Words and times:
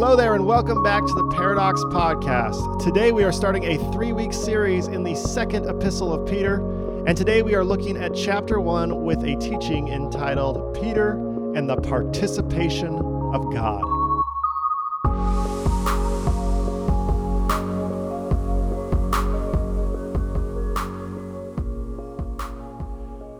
Hello 0.00 0.14
there, 0.14 0.34
and 0.34 0.46
welcome 0.46 0.80
back 0.80 1.04
to 1.04 1.12
the 1.12 1.26
Paradox 1.34 1.82
Podcast. 1.86 2.78
Today 2.78 3.10
we 3.10 3.24
are 3.24 3.32
starting 3.32 3.64
a 3.64 3.78
three 3.90 4.12
week 4.12 4.32
series 4.32 4.86
in 4.86 5.02
the 5.02 5.16
second 5.16 5.68
epistle 5.68 6.14
of 6.14 6.24
Peter, 6.24 6.64
and 7.04 7.18
today 7.18 7.42
we 7.42 7.56
are 7.56 7.64
looking 7.64 7.96
at 7.96 8.14
chapter 8.14 8.60
one 8.60 9.02
with 9.02 9.18
a 9.24 9.34
teaching 9.38 9.88
entitled 9.88 10.72
Peter 10.80 11.14
and 11.56 11.68
the 11.68 11.78
Participation 11.78 12.94
of 13.34 13.52
God. 13.52 13.97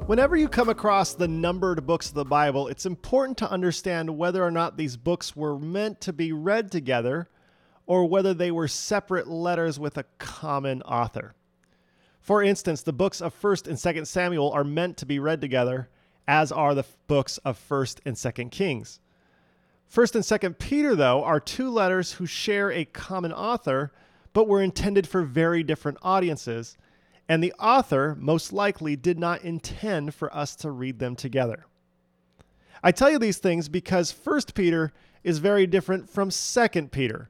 Whenever 0.08 0.36
you 0.36 0.48
come 0.48 0.70
across 0.70 1.12
the 1.12 1.28
numbered 1.28 1.84
books 1.84 2.08
of 2.08 2.14
the 2.14 2.24
Bible, 2.24 2.66
it's 2.68 2.86
important 2.86 3.36
to 3.36 3.50
understand 3.50 4.16
whether 4.16 4.42
or 4.42 4.50
not 4.50 4.78
these 4.78 4.96
books 4.96 5.36
were 5.36 5.58
meant 5.58 6.00
to 6.00 6.14
be 6.14 6.32
read 6.32 6.72
together 6.72 7.28
or 7.84 8.06
whether 8.06 8.32
they 8.32 8.50
were 8.50 8.66
separate 8.66 9.28
letters 9.28 9.78
with 9.78 9.98
a 9.98 10.06
common 10.16 10.80
author. 10.80 11.34
For 12.22 12.42
instance, 12.42 12.80
the 12.80 12.92
books 12.94 13.20
of 13.20 13.38
1st 13.38 13.66
and 13.66 13.76
2nd 13.76 14.06
Samuel 14.06 14.50
are 14.50 14.64
meant 14.64 14.96
to 14.96 15.04
be 15.04 15.18
read 15.18 15.42
together, 15.42 15.90
as 16.26 16.50
are 16.50 16.74
the 16.74 16.86
books 17.06 17.36
of 17.44 17.62
1st 17.68 18.00
and 18.06 18.16
2nd 18.16 18.50
Kings. 18.50 19.00
1st 19.94 20.14
and 20.14 20.24
2nd 20.24 20.58
Peter, 20.58 20.96
though, 20.96 21.22
are 21.22 21.38
two 21.38 21.68
letters 21.68 22.12
who 22.12 22.24
share 22.24 22.72
a 22.72 22.86
common 22.86 23.34
author, 23.34 23.92
but 24.32 24.48
were 24.48 24.62
intended 24.62 25.06
for 25.06 25.20
very 25.20 25.62
different 25.62 25.98
audiences 26.00 26.78
and 27.28 27.42
the 27.42 27.52
author 27.58 28.16
most 28.18 28.52
likely 28.52 28.96
did 28.96 29.18
not 29.18 29.42
intend 29.42 30.14
for 30.14 30.34
us 30.34 30.56
to 30.56 30.70
read 30.70 30.98
them 30.98 31.14
together. 31.14 31.66
I 32.82 32.92
tell 32.92 33.10
you 33.10 33.18
these 33.18 33.38
things 33.38 33.68
because 33.68 34.12
1 34.12 34.40
Peter 34.54 34.92
is 35.24 35.38
very 35.38 35.66
different 35.66 36.08
from 36.08 36.30
2 36.30 36.68
Peter. 36.90 37.28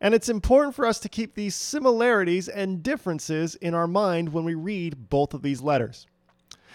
And 0.00 0.14
it's 0.14 0.28
important 0.28 0.74
for 0.74 0.84
us 0.84 0.98
to 1.00 1.08
keep 1.08 1.34
these 1.34 1.54
similarities 1.54 2.48
and 2.48 2.82
differences 2.82 3.54
in 3.56 3.72
our 3.72 3.86
mind 3.86 4.32
when 4.32 4.44
we 4.44 4.54
read 4.54 5.08
both 5.08 5.32
of 5.32 5.42
these 5.42 5.62
letters. 5.62 6.06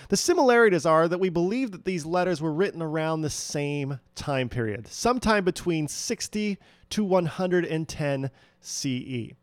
The 0.10 0.16
similarities 0.16 0.86
are 0.86 1.10
that 1.10 1.20
we 1.20 1.30
believe 1.30 1.72
that 1.72 1.84
these 1.84 2.06
letters 2.06 2.42
were 2.42 2.54
written 2.54 2.82
around 2.82 3.22
the 3.22 3.30
same 3.30 4.00
time 4.16 4.48
period, 4.48 4.88
sometime 4.88 5.44
between 5.44 5.90
60 5.90 6.58
to 6.92 7.04
110 7.04 8.32
CE. 8.62 9.34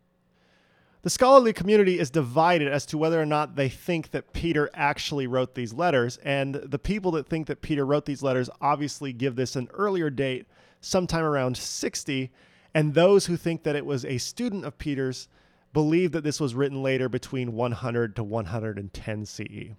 The 1.05 1.11
scholarly 1.11 1.53
community 1.53 1.99
is 1.99 2.09
divided 2.09 2.67
as 2.67 2.83
to 2.87 2.97
whether 2.97 3.21
or 3.21 3.27
not 3.27 3.55
they 3.55 3.69
think 3.69 4.09
that 4.09 4.33
Peter 4.33 4.71
actually 4.73 5.27
wrote 5.27 5.53
these 5.53 5.71
letters, 5.71 6.17
and 6.23 6.55
the 6.55 6.79
people 6.79 7.11
that 7.11 7.27
think 7.27 7.45
that 7.45 7.61
Peter 7.61 7.85
wrote 7.85 8.05
these 8.05 8.23
letters 8.23 8.49
obviously 8.59 9.13
give 9.13 9.35
this 9.35 9.55
an 9.55 9.69
earlier 9.75 10.09
date, 10.09 10.47
sometime 10.81 11.23
around 11.23 11.57
60, 11.57 12.31
and 12.73 12.95
those 12.95 13.27
who 13.27 13.37
think 13.37 13.61
that 13.61 13.75
it 13.75 13.85
was 13.85 14.03
a 14.03 14.17
student 14.17 14.65
of 14.65 14.79
Peter's 14.79 15.27
believe 15.73 16.11
that 16.11 16.23
this 16.23 16.39
was 16.39 16.55
written 16.55 16.81
later 16.81 17.07
between 17.07 17.53
100 17.53 18.15
to 18.15 18.23
110 18.23 19.25
CE. 19.27 19.75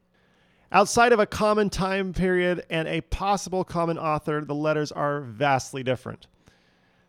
Outside 0.71 1.13
of 1.13 1.19
a 1.19 1.27
common 1.27 1.71
time 1.71 2.13
period 2.13 2.65
and 2.71 2.87
a 2.87 3.01
possible 3.01 3.65
common 3.65 3.99
author, 3.99 4.45
the 4.45 4.55
letters 4.55 4.93
are 4.93 5.23
vastly 5.23 5.83
different. 5.83 6.29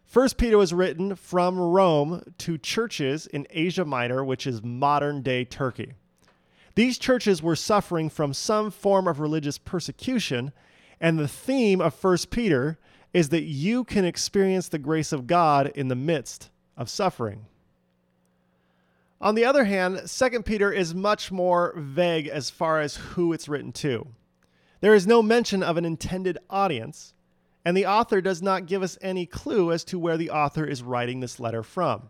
First 0.08 0.38
Peter 0.38 0.58
was 0.58 0.74
written 0.74 1.18
from 1.18 1.60
Rome 1.60 2.34
to 2.38 2.58
churches 2.58 3.28
in 3.28 3.46
Asia 3.50 3.84
Minor, 3.84 4.24
which 4.24 4.48
is 4.48 4.64
modern 4.64 5.22
day 5.22 5.44
Turkey. 5.44 5.96
These 6.76 6.98
churches 6.98 7.44
were 7.44 7.58
suffering 7.58 8.10
from 8.10 8.34
some 8.34 8.72
form 8.72 9.06
of 9.06 9.20
religious 9.20 9.58
persecution, 9.58 10.54
and 11.02 11.20
the 11.20 11.28
theme 11.28 11.82
of 11.82 11.94
First 11.94 12.30
Peter 12.30 12.80
is 13.14 13.30
that 13.30 13.44
you 13.44 13.84
can 13.84 14.06
experience 14.06 14.70
the 14.70 14.80
grace 14.80 15.12
of 15.12 15.28
God 15.28 15.74
in 15.76 15.90
the 15.90 15.96
midst 15.96 16.52
of 16.78 16.90
suffering. 16.90 17.46
On 19.20 19.36
the 19.36 19.44
other 19.44 19.66
hand, 19.66 20.04
2 20.08 20.44
Peter 20.44 20.72
is 20.72 20.96
much 20.96 21.34
more 21.34 21.73
vague 21.76 22.28
as 22.28 22.50
far 22.50 22.80
as 22.80 22.96
who 22.96 23.34
it's 23.34 23.50
written 23.50 23.73
to. 23.73 24.08
There 24.80 24.96
is 24.96 25.06
no 25.06 25.22
mention 25.22 25.62
of 25.62 25.76
an 25.76 25.84
intended 25.84 26.38
audience, 26.50 27.14
and 27.67 27.76
the 27.76 27.86
author 27.86 28.22
does 28.22 28.42
not 28.42 28.66
give 28.66 28.82
us 28.82 28.98
any 29.02 29.26
clue 29.26 29.73
as 29.73 29.83
to 29.83 30.00
where 30.00 30.16
the 30.16 30.30
author 30.30 30.64
is 30.64 30.82
writing 30.82 31.20
this 31.20 31.38
letter 31.38 31.61
from. 31.61 32.04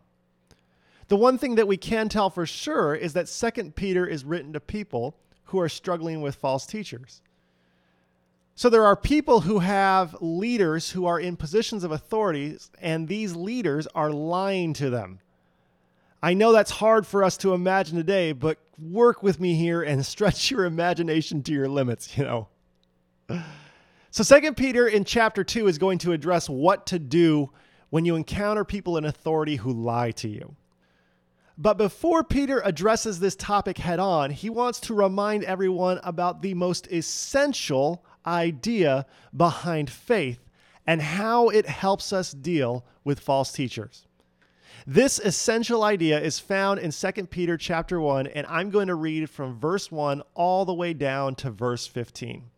The 1.07 1.15
one 1.15 1.39
thing 1.39 1.55
that 1.55 1.67
we 1.67 1.77
can 1.77 2.09
tell 2.09 2.29
for 2.29 2.45
sure 2.45 2.93
is 2.93 3.13
that 3.13 3.25
2 3.25 3.71
Peter 3.71 4.05
is 4.05 4.23
written 4.23 4.53
to 4.53 4.59
people 4.59 5.17
who 5.45 5.59
are 5.59 5.67
struggling 5.67 6.21
with 6.21 6.35
false 6.35 6.67
teachers. 6.67 7.23
So 8.53 8.69
there 8.69 8.85
are 8.85 8.95
people 8.95 9.41
who 9.41 9.57
have 9.57 10.15
leaders 10.21 10.91
who 10.91 11.07
are 11.07 11.19
in 11.19 11.35
positions 11.35 11.83
of 11.83 11.91
authority, 11.91 12.55
and 12.79 13.07
these 13.07 13.35
leaders 13.35 13.87
are 13.95 14.11
lying 14.11 14.73
to 14.73 14.91
them. 14.91 15.21
I 16.21 16.35
know 16.35 16.51
that's 16.51 16.69
hard 16.69 17.07
for 17.07 17.23
us 17.23 17.35
to 17.37 17.55
imagine 17.55 17.97
today, 17.97 18.31
but 18.31 18.59
work 18.77 19.23
with 19.23 19.39
me 19.39 19.55
here 19.55 19.81
and 19.81 20.05
stretch 20.05 20.51
your 20.51 20.65
imagination 20.65 21.41
to 21.41 21.51
your 21.51 21.67
limits, 21.67 22.15
you 22.15 22.25
know. 22.25 22.47
So, 24.17 24.23
Second 24.23 24.57
Peter 24.57 24.87
in 24.87 25.03
chapter 25.03 25.43
2 25.43 25.67
is 25.67 25.77
going 25.77 25.99
to 25.99 26.11
address 26.11 26.49
what 26.49 26.87
to 26.87 26.97
do 26.97 27.51
when 27.91 28.03
you 28.03 28.15
encounter 28.15 28.65
people 28.65 28.97
in 28.97 29.05
authority 29.05 29.57
who 29.57 29.71
lie 29.71 30.09
to 30.13 30.27
you. 30.27 30.55
But 31.55 31.77
before 31.77 32.23
Peter 32.23 32.59
addresses 32.65 33.19
this 33.19 33.35
topic 33.35 33.77
head 33.77 33.99
on, 33.99 34.31
he 34.31 34.49
wants 34.49 34.79
to 34.79 34.95
remind 34.95 35.43
everyone 35.43 35.99
about 36.01 36.41
the 36.41 36.55
most 36.55 36.91
essential 36.91 38.03
idea 38.25 39.05
behind 39.35 39.87
faith 39.87 40.49
and 40.87 40.99
how 40.99 41.49
it 41.49 41.67
helps 41.67 42.11
us 42.11 42.31
deal 42.31 42.87
with 43.03 43.19
false 43.19 43.51
teachers. 43.51 44.07
This 44.87 45.19
essential 45.19 45.83
idea 45.83 46.19
is 46.19 46.39
found 46.39 46.79
in 46.79 46.89
2 46.89 47.11
Peter 47.27 47.55
chapter 47.55 48.01
1 48.01 48.25
and 48.25 48.47
I'm 48.47 48.71
going 48.71 48.87
to 48.87 48.95
read 48.95 49.29
from 49.29 49.59
verse 49.59 49.91
1 49.91 50.23
all 50.33 50.65
the 50.65 50.73
way 50.73 50.95
down 50.95 51.35
to 51.35 51.51
verse 51.51 51.85
15 51.85 52.49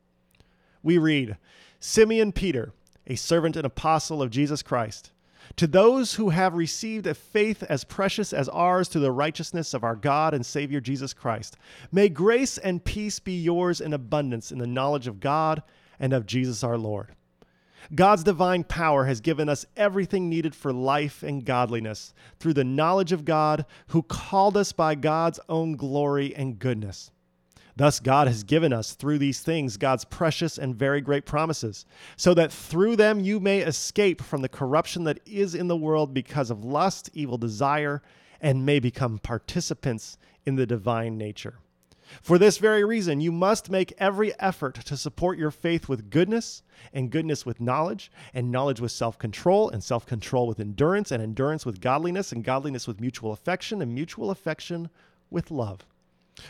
we 0.83 0.97
read 0.97 1.37
Simeon 1.79 2.31
Peter, 2.31 2.73
a 3.07 3.15
servant 3.15 3.55
and 3.55 3.65
apostle 3.65 4.21
of 4.21 4.29
Jesus 4.29 4.61
Christ, 4.61 5.11
to 5.55 5.67
those 5.67 6.15
who 6.15 6.29
have 6.29 6.53
received 6.53 7.07
a 7.07 7.13
faith 7.13 7.63
as 7.63 7.83
precious 7.83 8.33
as 8.33 8.49
ours 8.49 8.87
to 8.89 8.99
the 8.99 9.11
righteousness 9.11 9.73
of 9.73 9.83
our 9.83 9.95
God 9.95 10.33
and 10.33 10.45
Savior 10.45 10.79
Jesus 10.79 11.13
Christ, 11.13 11.57
may 11.91 12.07
grace 12.07 12.57
and 12.57 12.83
peace 12.83 13.19
be 13.19 13.33
yours 13.33 13.81
in 13.81 13.93
abundance 13.93 14.51
in 14.51 14.57
the 14.57 14.67
knowledge 14.67 15.07
of 15.07 15.19
God 15.19 15.63
and 15.99 16.13
of 16.13 16.25
Jesus 16.25 16.63
our 16.63 16.77
Lord. 16.77 17.15
God's 17.95 18.23
divine 18.23 18.63
power 18.65 19.05
has 19.05 19.21
given 19.21 19.49
us 19.49 19.65
everything 19.75 20.29
needed 20.29 20.53
for 20.53 20.71
life 20.71 21.23
and 21.23 21.43
godliness 21.43 22.13
through 22.39 22.53
the 22.53 22.63
knowledge 22.63 23.11
of 23.11 23.25
God 23.25 23.65
who 23.87 24.03
called 24.03 24.55
us 24.55 24.71
by 24.71 24.95
God's 24.95 25.39
own 25.49 25.75
glory 25.75 26.35
and 26.35 26.59
goodness. 26.59 27.11
Thus, 27.79 28.01
God 28.01 28.27
has 28.27 28.43
given 28.43 28.73
us 28.73 28.91
through 28.91 29.19
these 29.19 29.39
things 29.39 29.77
God's 29.77 30.03
precious 30.03 30.57
and 30.57 30.75
very 30.75 30.99
great 30.99 31.25
promises, 31.25 31.85
so 32.17 32.33
that 32.33 32.51
through 32.51 32.97
them 32.97 33.21
you 33.21 33.39
may 33.39 33.59
escape 33.59 34.21
from 34.21 34.41
the 34.41 34.49
corruption 34.49 35.05
that 35.05 35.21
is 35.25 35.55
in 35.55 35.69
the 35.69 35.77
world 35.77 36.13
because 36.13 36.51
of 36.51 36.65
lust, 36.65 37.09
evil 37.13 37.37
desire, 37.37 38.01
and 38.41 38.65
may 38.65 38.81
become 38.81 39.17
participants 39.17 40.17
in 40.45 40.57
the 40.57 40.65
divine 40.65 41.17
nature. 41.17 41.59
For 42.21 42.37
this 42.37 42.57
very 42.57 42.83
reason, 42.83 43.21
you 43.21 43.31
must 43.31 43.71
make 43.71 43.93
every 43.97 44.37
effort 44.41 44.75
to 44.83 44.97
support 44.97 45.37
your 45.37 45.49
faith 45.49 45.87
with 45.87 46.09
goodness, 46.09 46.63
and 46.91 47.09
goodness 47.09 47.45
with 47.45 47.61
knowledge, 47.61 48.11
and 48.33 48.51
knowledge 48.51 48.81
with 48.81 48.91
self 48.91 49.17
control, 49.17 49.69
and 49.69 49.81
self 49.81 50.05
control 50.05 50.47
with 50.47 50.59
endurance, 50.59 51.13
and 51.13 51.23
endurance 51.23 51.65
with 51.65 51.79
godliness, 51.79 52.33
and 52.33 52.43
godliness 52.43 52.87
with 52.87 52.99
mutual 52.99 53.31
affection, 53.31 53.81
and 53.81 53.95
mutual 53.95 54.31
affection 54.31 54.89
with 55.29 55.49
love. 55.49 55.85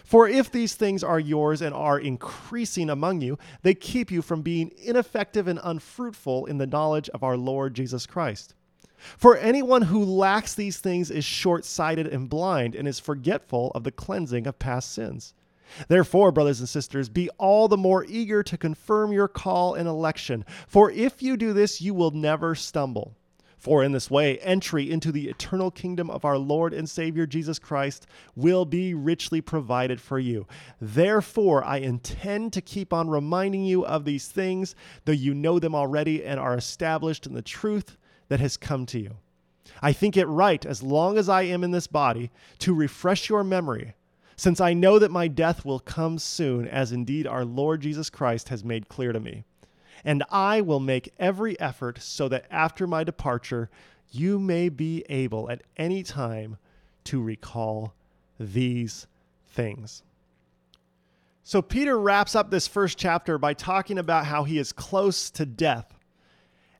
For 0.04 0.28
if 0.28 0.52
these 0.52 0.76
things 0.76 1.04
are 1.04 1.20
yours 1.20 1.62
and 1.62 1.74
are 1.74 2.00
increasing 2.00 2.90
among 2.90 3.22
you, 3.22 3.38
they 3.62 3.74
keep 3.74 4.12
you 4.12 4.22
from 4.22 4.42
being 4.42 4.72
ineffective 4.84 5.48
and 5.48 5.60
unfruitful 5.64 6.46
in 6.46 6.58
the 6.58 6.68
knowledge 6.68 7.10
of 7.10 7.24
our 7.24 7.38
Lord 7.38 7.74
Jesus 7.74 8.06
Christ. 8.06 8.56
For 9.18 9.38
anyone 9.38 9.84
who 9.84 10.04
lacks 10.04 10.54
these 10.54 10.80
things 10.80 11.10
is 11.10 11.24
short 11.24 11.64
sighted 11.64 12.08
and 12.08 12.30
blind 12.30 12.76
and 12.76 12.88
is 12.88 13.00
forgetful 13.00 13.72
of 13.74 13.84
the 13.84 13.92
cleansing 13.92 14.46
of 14.46 14.60
past 14.60 14.92
sins. 14.92 15.34
Therefore, 15.88 16.32
brothers 16.32 16.60
and 16.60 16.68
sisters, 16.68 17.10
be 17.10 17.30
all 17.38 17.68
the 17.68 17.78
more 17.78 18.04
eager 18.06 18.44
to 18.44 18.58
confirm 18.58 19.12
your 19.12 19.28
call 19.28 19.76
and 19.76 19.88
election, 19.88 20.44
for 20.68 20.92
if 20.92 21.22
you 21.22 21.38
do 21.38 21.54
this, 21.54 21.80
you 21.80 21.94
will 21.94 22.12
never 22.12 22.56
stumble. 22.56 23.16
For 23.60 23.84
in 23.84 23.92
this 23.92 24.10
way, 24.10 24.38
entry 24.38 24.90
into 24.90 25.12
the 25.12 25.28
eternal 25.28 25.70
kingdom 25.70 26.10
of 26.10 26.24
our 26.24 26.38
Lord 26.38 26.74
and 26.74 26.90
Savior 26.90 27.26
Jesus 27.26 27.60
Christ 27.60 28.08
will 28.34 28.64
be 28.64 28.94
richly 28.94 29.42
provided 29.42 30.00
for 30.00 30.18
you. 30.18 30.48
Therefore, 30.80 31.62
I 31.66 31.78
intend 31.78 32.54
to 32.54 32.62
keep 32.62 32.94
on 32.94 33.10
reminding 33.10 33.66
you 33.66 33.86
of 33.86 34.06
these 34.06 34.30
things, 34.30 34.76
though 35.04 35.12
you 35.12 35.34
know 35.34 35.60
them 35.60 35.76
already 35.76 36.24
and 36.24 36.40
are 36.40 36.56
established 36.56 37.28
in 37.28 37.34
the 37.34 37.42
truth 37.42 37.98
that 38.30 38.40
has 38.40 38.56
come 38.56 38.86
to 38.88 39.00
you. 39.00 39.18
I 39.82 39.92
think 39.92 40.16
it 40.16 40.26
right, 40.28 40.66
as 40.66 40.82
long 40.82 41.18
as 41.18 41.28
I 41.28 41.42
am 41.42 41.62
in 41.66 41.72
this 41.72 41.88
body, 41.88 42.32
to 42.60 42.74
refresh 42.74 43.28
your 43.28 43.44
memory, 43.44 43.94
since 44.38 44.62
I 44.62 44.74
know 44.74 45.00
that 45.00 45.12
my 45.12 45.28
death 45.28 45.66
will 45.66 45.80
come 45.80 46.18
soon, 46.18 46.66
as 46.66 46.94
indeed 46.94 47.28
our 47.28 47.44
Lord 47.44 47.82
Jesus 47.82 48.10
Christ 48.10 48.48
has 48.50 48.64
made 48.64 48.88
clear 48.88 49.12
to 49.12 49.20
me. 49.20 49.44
And 50.04 50.24
I 50.30 50.62
will 50.62 50.80
make 50.80 51.14
every 51.20 51.60
effort 51.60 52.02
so 52.02 52.28
that 52.30 52.46
after 52.50 52.88
my 52.88 53.04
departure, 53.04 53.70
you 54.12 54.40
may 54.40 54.70
be 54.70 55.06
able 55.10 55.50
at 55.50 55.64
any 55.78 56.04
time 56.04 56.58
to 57.06 57.22
recall 57.22 57.94
these 58.40 59.08
things. 59.48 60.04
So, 61.44 61.62
Peter 61.62 62.00
wraps 62.00 62.36
up 62.36 62.52
this 62.52 62.68
first 62.68 62.98
chapter 62.98 63.38
by 63.38 63.54
talking 63.54 63.98
about 63.98 64.26
how 64.26 64.44
he 64.44 64.60
is 64.60 64.72
close 64.72 65.32
to 65.32 65.46
death 65.46 65.96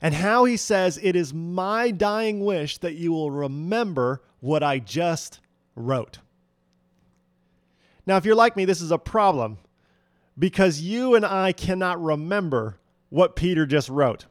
and 0.00 0.14
how 0.14 0.44
he 0.44 0.56
says, 0.56 0.98
It 1.02 1.16
is 1.16 1.34
my 1.34 1.90
dying 1.90 2.44
wish 2.44 2.78
that 2.78 2.94
you 2.94 3.12
will 3.12 3.30
remember 3.30 4.22
what 4.40 4.62
I 4.62 4.78
just 4.78 5.40
wrote. 5.74 6.18
Now, 8.06 8.16
if 8.16 8.24
you're 8.24 8.34
like 8.34 8.56
me, 8.56 8.64
this 8.64 8.80
is 8.80 8.90
a 8.90 8.98
problem 8.98 9.58
because 10.38 10.80
you 10.80 11.14
and 11.14 11.24
I 11.24 11.52
cannot 11.52 12.02
remember 12.02 12.76
what 13.10 13.36
Peter 13.36 13.66
just 13.66 13.88
wrote. 13.88 14.26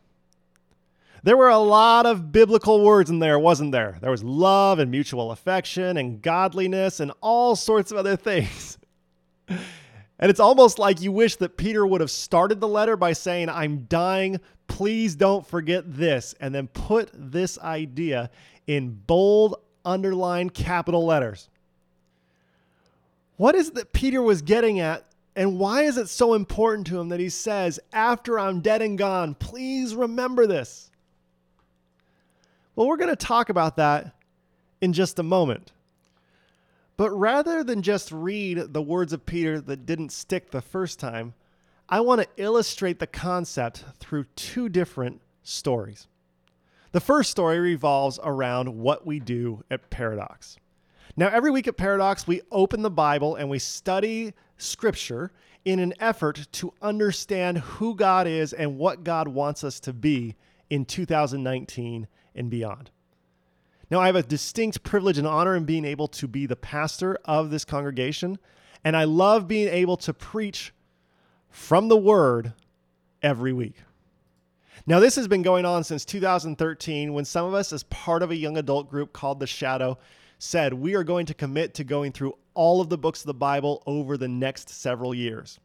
There 1.21 1.37
were 1.37 1.49
a 1.49 1.57
lot 1.57 2.05
of 2.05 2.31
biblical 2.31 2.83
words 2.83 3.09
in 3.09 3.19
there, 3.19 3.37
wasn't 3.37 3.71
there? 3.71 3.97
There 4.01 4.11
was 4.11 4.23
love 4.23 4.79
and 4.79 4.89
mutual 4.89 5.31
affection 5.31 5.97
and 5.97 6.21
godliness 6.21 6.99
and 6.99 7.11
all 7.21 7.55
sorts 7.55 7.91
of 7.91 7.97
other 7.97 8.15
things. 8.15 8.77
And 10.19 10.29
it's 10.29 10.39
almost 10.39 10.79
like 10.79 11.01
you 11.01 11.13
wish 11.13 11.37
that 11.37 11.55
Peter 11.55 11.85
would 11.85 12.01
have 12.01 12.11
started 12.11 12.59
the 12.59 12.67
letter 12.67 12.97
by 12.97 13.13
saying, 13.13 13.47
I'm 13.47 13.85
dying. 13.85 14.39
Please 14.67 15.15
don't 15.15 15.47
forget 15.47 15.83
this. 15.95 16.35
And 16.41 16.53
then 16.53 16.67
put 16.67 17.09
this 17.13 17.57
idea 17.57 18.29
in 18.67 18.89
bold, 19.07 19.55
underlined 19.85 20.53
capital 20.53 21.05
letters. 21.05 21.49
What 23.37 23.55
is 23.55 23.69
it 23.69 23.75
that 23.75 23.93
Peter 23.93 24.21
was 24.21 24.41
getting 24.41 24.81
at? 24.81 25.05
And 25.39 25.57
why 25.57 25.83
is 25.83 25.97
it 25.97 26.09
so 26.09 26.33
important 26.33 26.85
to 26.87 26.99
him 26.99 27.07
that 27.09 27.21
he 27.21 27.29
says, 27.29 27.79
After 27.93 28.37
I'm 28.37 28.59
dead 28.59 28.81
and 28.81 28.97
gone, 28.97 29.35
please 29.35 29.95
remember 29.95 30.45
this? 30.45 30.91
Well, 32.75 32.87
we're 32.87 32.97
going 32.97 33.09
to 33.09 33.15
talk 33.15 33.47
about 33.47 33.77
that 33.77 34.13
in 34.81 34.91
just 34.91 35.17
a 35.17 35.23
moment. 35.23 35.71
But 36.97 37.11
rather 37.11 37.63
than 37.63 37.83
just 37.83 38.11
read 38.11 38.73
the 38.73 38.81
words 38.81 39.13
of 39.13 39.25
Peter 39.25 39.61
that 39.61 39.85
didn't 39.85 40.11
stick 40.11 40.51
the 40.51 40.59
first 40.59 40.99
time, 40.99 41.33
I 41.87 42.01
want 42.01 42.19
to 42.19 42.27
illustrate 42.35 42.99
the 42.99 43.07
concept 43.07 43.85
through 43.97 44.25
two 44.35 44.67
different 44.67 45.21
stories. 45.41 46.07
The 46.91 46.99
first 46.99 47.31
story 47.31 47.59
revolves 47.59 48.19
around 48.21 48.77
what 48.77 49.07
we 49.07 49.21
do 49.21 49.63
at 49.71 49.89
Paradox. 49.89 50.57
Now, 51.15 51.29
every 51.29 51.49
week 51.49 51.69
at 51.69 51.77
Paradox, 51.77 52.27
we 52.27 52.41
open 52.51 52.81
the 52.81 52.89
Bible 52.89 53.37
and 53.37 53.49
we 53.49 53.59
study 53.59 54.33
Scripture 54.59 55.31
in 55.65 55.79
an 55.79 55.93
effort 55.99 56.47
to 56.53 56.73
understand 56.81 57.57
who 57.57 57.95
God 57.95 58.27
is 58.27 58.53
and 58.53 58.77
what 58.77 59.03
God 59.03 59.27
wants 59.27 59.63
us 59.63 59.79
to 59.81 59.93
be 59.93 60.35
in 60.69 60.85
2019 60.85 62.07
and 62.35 62.49
beyond. 62.49 62.91
Now, 63.91 63.99
I 63.99 64.05
have 64.05 64.15
a 64.15 64.23
distinct 64.23 64.83
privilege 64.83 65.17
and 65.17 65.27
honor 65.27 65.55
in 65.55 65.65
being 65.65 65.85
able 65.85 66.07
to 66.09 66.27
be 66.27 66.45
the 66.45 66.55
pastor 66.55 67.17
of 67.25 67.49
this 67.49 67.65
congregation, 67.65 68.37
and 68.83 68.95
I 68.95 69.05
love 69.05 69.47
being 69.47 69.67
able 69.67 69.97
to 69.97 70.13
preach 70.13 70.73
from 71.49 71.87
the 71.87 71.97
Word 71.97 72.53
every 73.23 73.51
week. 73.51 73.77
Now, 74.85 74.99
this 74.99 75.15
has 75.15 75.27
been 75.27 75.41
going 75.41 75.65
on 75.65 75.83
since 75.83 76.05
2013 76.05 77.13
when 77.13 77.25
some 77.25 77.45
of 77.45 77.53
us, 77.53 77.73
as 77.73 77.83
part 77.83 78.23
of 78.23 78.31
a 78.31 78.35
young 78.35 78.57
adult 78.57 78.89
group 78.89 79.11
called 79.11 79.39
The 79.39 79.47
Shadow, 79.47 79.97
said 80.39 80.73
we 80.73 80.95
are 80.95 81.03
going 81.03 81.27
to 81.27 81.33
commit 81.33 81.75
to 81.75 81.83
going 81.83 82.11
through 82.11 82.33
all 82.55 82.81
of 82.81 82.89
the 82.89 82.97
books 82.97 83.19
of 83.19 83.27
the 83.27 83.33
Bible 83.33 83.83
over 83.85 84.17
the 84.17 84.27
next 84.27 84.69
several 84.69 85.13
years. 85.13 85.59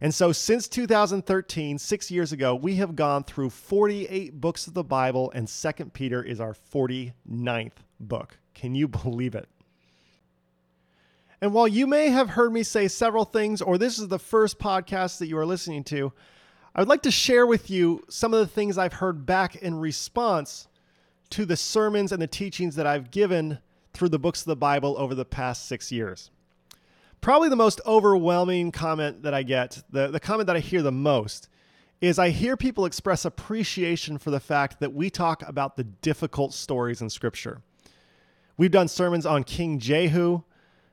And 0.00 0.14
so, 0.14 0.30
since 0.30 0.68
2013, 0.68 1.78
six 1.78 2.08
years 2.10 2.30
ago, 2.30 2.54
we 2.54 2.76
have 2.76 2.94
gone 2.94 3.24
through 3.24 3.50
48 3.50 4.40
books 4.40 4.68
of 4.68 4.74
the 4.74 4.84
Bible, 4.84 5.32
and 5.34 5.48
2 5.48 5.86
Peter 5.86 6.22
is 6.22 6.38
our 6.40 6.54
49th 6.72 7.72
book. 7.98 8.38
Can 8.54 8.76
you 8.76 8.86
believe 8.88 9.34
it? 9.34 9.48
And 11.40 11.52
while 11.52 11.66
you 11.66 11.86
may 11.86 12.10
have 12.10 12.30
heard 12.30 12.52
me 12.52 12.62
say 12.62 12.86
several 12.86 13.24
things, 13.24 13.60
or 13.60 13.78
this 13.78 13.98
is 13.98 14.08
the 14.08 14.18
first 14.18 14.58
podcast 14.58 15.18
that 15.18 15.26
you 15.26 15.38
are 15.38 15.46
listening 15.46 15.82
to, 15.84 16.12
I 16.74 16.80
would 16.80 16.88
like 16.88 17.02
to 17.02 17.10
share 17.10 17.46
with 17.46 17.70
you 17.70 18.04
some 18.08 18.32
of 18.34 18.40
the 18.40 18.46
things 18.46 18.78
I've 18.78 18.94
heard 18.94 19.26
back 19.26 19.56
in 19.56 19.78
response 19.80 20.68
to 21.30 21.44
the 21.44 21.56
sermons 21.56 22.12
and 22.12 22.22
the 22.22 22.26
teachings 22.26 22.76
that 22.76 22.86
I've 22.86 23.10
given 23.10 23.58
through 23.94 24.08
the 24.08 24.18
books 24.18 24.40
of 24.40 24.46
the 24.46 24.56
Bible 24.56 24.96
over 24.98 25.14
the 25.14 25.24
past 25.24 25.66
six 25.66 25.90
years 25.90 26.30
probably 27.20 27.48
the 27.48 27.56
most 27.56 27.80
overwhelming 27.86 28.72
comment 28.72 29.22
that 29.22 29.34
I 29.34 29.42
get, 29.42 29.82
the, 29.90 30.08
the 30.08 30.20
comment 30.20 30.46
that 30.46 30.56
I 30.56 30.60
hear 30.60 30.82
the 30.82 30.92
most, 30.92 31.48
is 32.00 32.18
I 32.18 32.30
hear 32.30 32.56
people 32.56 32.84
express 32.84 33.24
appreciation 33.24 34.18
for 34.18 34.30
the 34.30 34.40
fact 34.40 34.80
that 34.80 34.94
we 34.94 35.10
talk 35.10 35.42
about 35.46 35.76
the 35.76 35.84
difficult 35.84 36.54
stories 36.54 37.02
in 37.02 37.10
Scripture. 37.10 37.60
We've 38.56 38.70
done 38.70 38.88
sermons 38.88 39.26
on 39.26 39.44
King 39.44 39.78
Jehu, 39.78 40.42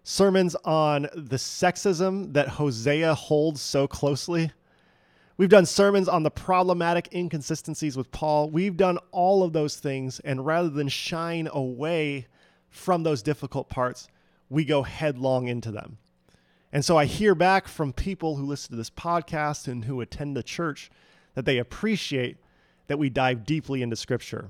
sermons 0.04 0.56
on 0.66 1.04
the 1.14 1.38
sexism 1.38 2.34
that 2.34 2.48
Hosea 2.48 3.14
holds 3.14 3.62
so 3.62 3.88
closely. 3.88 4.52
We've 5.38 5.50
done 5.50 5.66
sermons 5.66 6.08
on 6.08 6.24
the 6.24 6.32
problematic 6.32 7.10
inconsistencies 7.14 7.98
with 7.98 8.10
Paul. 8.12 8.50
We've 8.50 8.78
done 8.78 8.98
all 9.12 9.44
of 9.44 9.54
those 9.54 9.78
things, 9.78 10.20
and 10.22 10.46
rather 10.46 10.70
than 10.70 10.88
shine 10.88 11.50
away 11.52 12.28
from 12.76 13.04
those 13.04 13.22
difficult 13.24 13.70
parts, 13.70 14.08
we 14.50 14.66
go 14.66 14.84
headlong 14.84 15.48
into 15.48 15.72
them. 15.72 15.98
And 16.72 16.84
so 16.84 16.98
I 16.98 17.06
hear 17.06 17.34
back 17.34 17.68
from 17.68 17.94
people 17.94 18.36
who 18.36 18.46
listen 18.46 18.72
to 18.72 18.76
this 18.76 18.90
podcast 18.90 19.68
and 19.68 19.86
who 19.86 20.02
attend 20.02 20.36
the 20.36 20.44
church 20.44 20.92
that 21.34 21.46
they 21.46 21.58
appreciate 21.58 22.38
that 22.88 23.00
we 23.00 23.10
dive 23.10 23.46
deeply 23.46 23.82
into 23.82 23.96
scripture. 23.96 24.50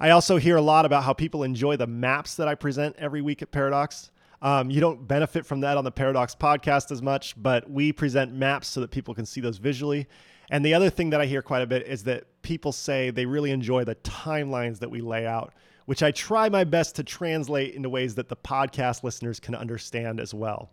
I 0.00 0.10
also 0.10 0.36
hear 0.36 0.56
a 0.56 0.62
lot 0.62 0.84
about 0.84 1.04
how 1.04 1.12
people 1.12 1.44
enjoy 1.44 1.76
the 1.76 1.86
maps 1.86 2.34
that 2.36 2.48
I 2.48 2.54
present 2.54 2.96
every 2.98 3.22
week 3.22 3.40
at 3.40 3.52
Paradox. 3.52 4.10
Um, 4.40 4.70
you 4.70 4.80
don't 4.80 5.06
benefit 5.06 5.46
from 5.46 5.60
that 5.60 5.76
on 5.76 5.84
the 5.84 5.92
Paradox 5.92 6.34
podcast 6.34 6.90
as 6.90 7.00
much, 7.00 7.40
but 7.40 7.70
we 7.70 7.92
present 7.92 8.32
maps 8.32 8.66
so 8.66 8.80
that 8.80 8.90
people 8.90 9.14
can 9.14 9.24
see 9.24 9.40
those 9.40 9.58
visually. 9.58 10.08
And 10.50 10.64
the 10.64 10.74
other 10.74 10.90
thing 10.90 11.10
that 11.10 11.20
I 11.20 11.26
hear 11.26 11.40
quite 11.40 11.62
a 11.62 11.66
bit 11.66 11.86
is 11.86 12.02
that 12.04 12.24
people 12.42 12.72
say 12.72 13.10
they 13.10 13.26
really 13.26 13.52
enjoy 13.52 13.84
the 13.84 13.94
timelines 13.96 14.80
that 14.80 14.90
we 14.90 15.00
lay 15.00 15.26
out, 15.26 15.54
which 15.86 16.02
I 16.02 16.10
try 16.10 16.48
my 16.48 16.64
best 16.64 16.96
to 16.96 17.04
translate 17.04 17.74
into 17.74 17.88
ways 17.88 18.14
that 18.14 18.28
the 18.28 18.36
podcast 18.36 19.02
listeners 19.02 19.40
can 19.40 19.54
understand 19.54 20.20
as 20.20 20.32
well. 20.32 20.70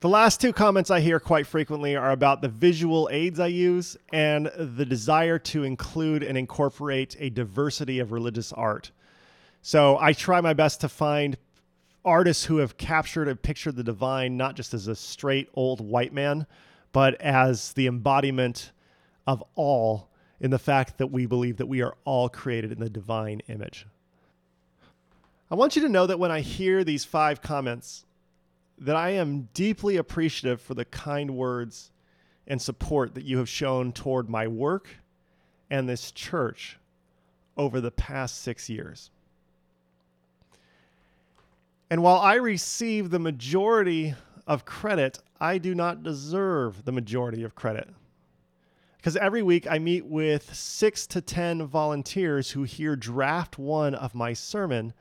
The 0.00 0.08
last 0.08 0.40
two 0.40 0.52
comments 0.52 0.90
I 0.90 1.00
hear 1.00 1.18
quite 1.18 1.46
frequently 1.46 1.96
are 1.96 2.10
about 2.10 2.42
the 2.42 2.48
visual 2.48 3.08
aids 3.10 3.40
I 3.40 3.46
use 3.46 3.96
and 4.12 4.50
the 4.54 4.84
desire 4.84 5.38
to 5.38 5.64
include 5.64 6.22
and 6.22 6.36
incorporate 6.36 7.16
a 7.18 7.30
diversity 7.30 8.00
of 8.00 8.12
religious 8.12 8.52
art. 8.52 8.90
So 9.62 9.96
I 9.98 10.12
try 10.12 10.42
my 10.42 10.52
best 10.52 10.82
to 10.82 10.90
find 10.90 11.38
artists 12.04 12.44
who 12.44 12.58
have 12.58 12.76
captured 12.76 13.28
and 13.28 13.40
pictured 13.40 13.76
the 13.76 13.82
divine 13.82 14.36
not 14.36 14.56
just 14.56 14.74
as 14.74 14.88
a 14.88 14.94
straight 14.94 15.48
old 15.54 15.80
white 15.80 16.12
man, 16.12 16.46
but 16.92 17.18
as 17.20 17.72
the 17.72 17.86
embodiment 17.86 18.72
of 19.26 19.42
all 19.54 20.10
in 20.44 20.50
the 20.50 20.58
fact 20.58 20.98
that 20.98 21.06
we 21.06 21.24
believe 21.24 21.56
that 21.56 21.64
we 21.64 21.80
are 21.80 21.96
all 22.04 22.28
created 22.28 22.70
in 22.70 22.78
the 22.78 22.90
divine 22.90 23.40
image. 23.48 23.86
I 25.50 25.54
want 25.54 25.74
you 25.74 25.80
to 25.80 25.88
know 25.88 26.06
that 26.06 26.18
when 26.18 26.30
I 26.30 26.40
hear 26.40 26.84
these 26.84 27.02
five 27.02 27.40
comments, 27.40 28.04
that 28.76 28.94
I 28.94 29.12
am 29.12 29.48
deeply 29.54 29.96
appreciative 29.96 30.60
for 30.60 30.74
the 30.74 30.84
kind 30.84 31.30
words 31.30 31.92
and 32.46 32.60
support 32.60 33.14
that 33.14 33.24
you 33.24 33.38
have 33.38 33.48
shown 33.48 33.90
toward 33.90 34.28
my 34.28 34.46
work 34.46 34.90
and 35.70 35.88
this 35.88 36.12
church 36.12 36.76
over 37.56 37.80
the 37.80 37.90
past 37.90 38.42
six 38.42 38.68
years. 38.68 39.08
And 41.88 42.02
while 42.02 42.18
I 42.18 42.34
receive 42.34 43.08
the 43.08 43.18
majority 43.18 44.14
of 44.46 44.66
credit, 44.66 45.20
I 45.40 45.56
do 45.56 45.74
not 45.74 46.02
deserve 46.02 46.84
the 46.84 46.92
majority 46.92 47.44
of 47.44 47.54
credit. 47.54 47.88
Because 49.04 49.16
every 49.18 49.42
week 49.42 49.66
I 49.70 49.78
meet 49.78 50.06
with 50.06 50.54
six 50.54 51.06
to 51.08 51.20
10 51.20 51.66
volunteers 51.66 52.52
who 52.52 52.62
hear 52.62 52.96
draft 52.96 53.58
one 53.58 53.94
of 53.94 54.14
my 54.14 54.32
sermon 54.32 54.94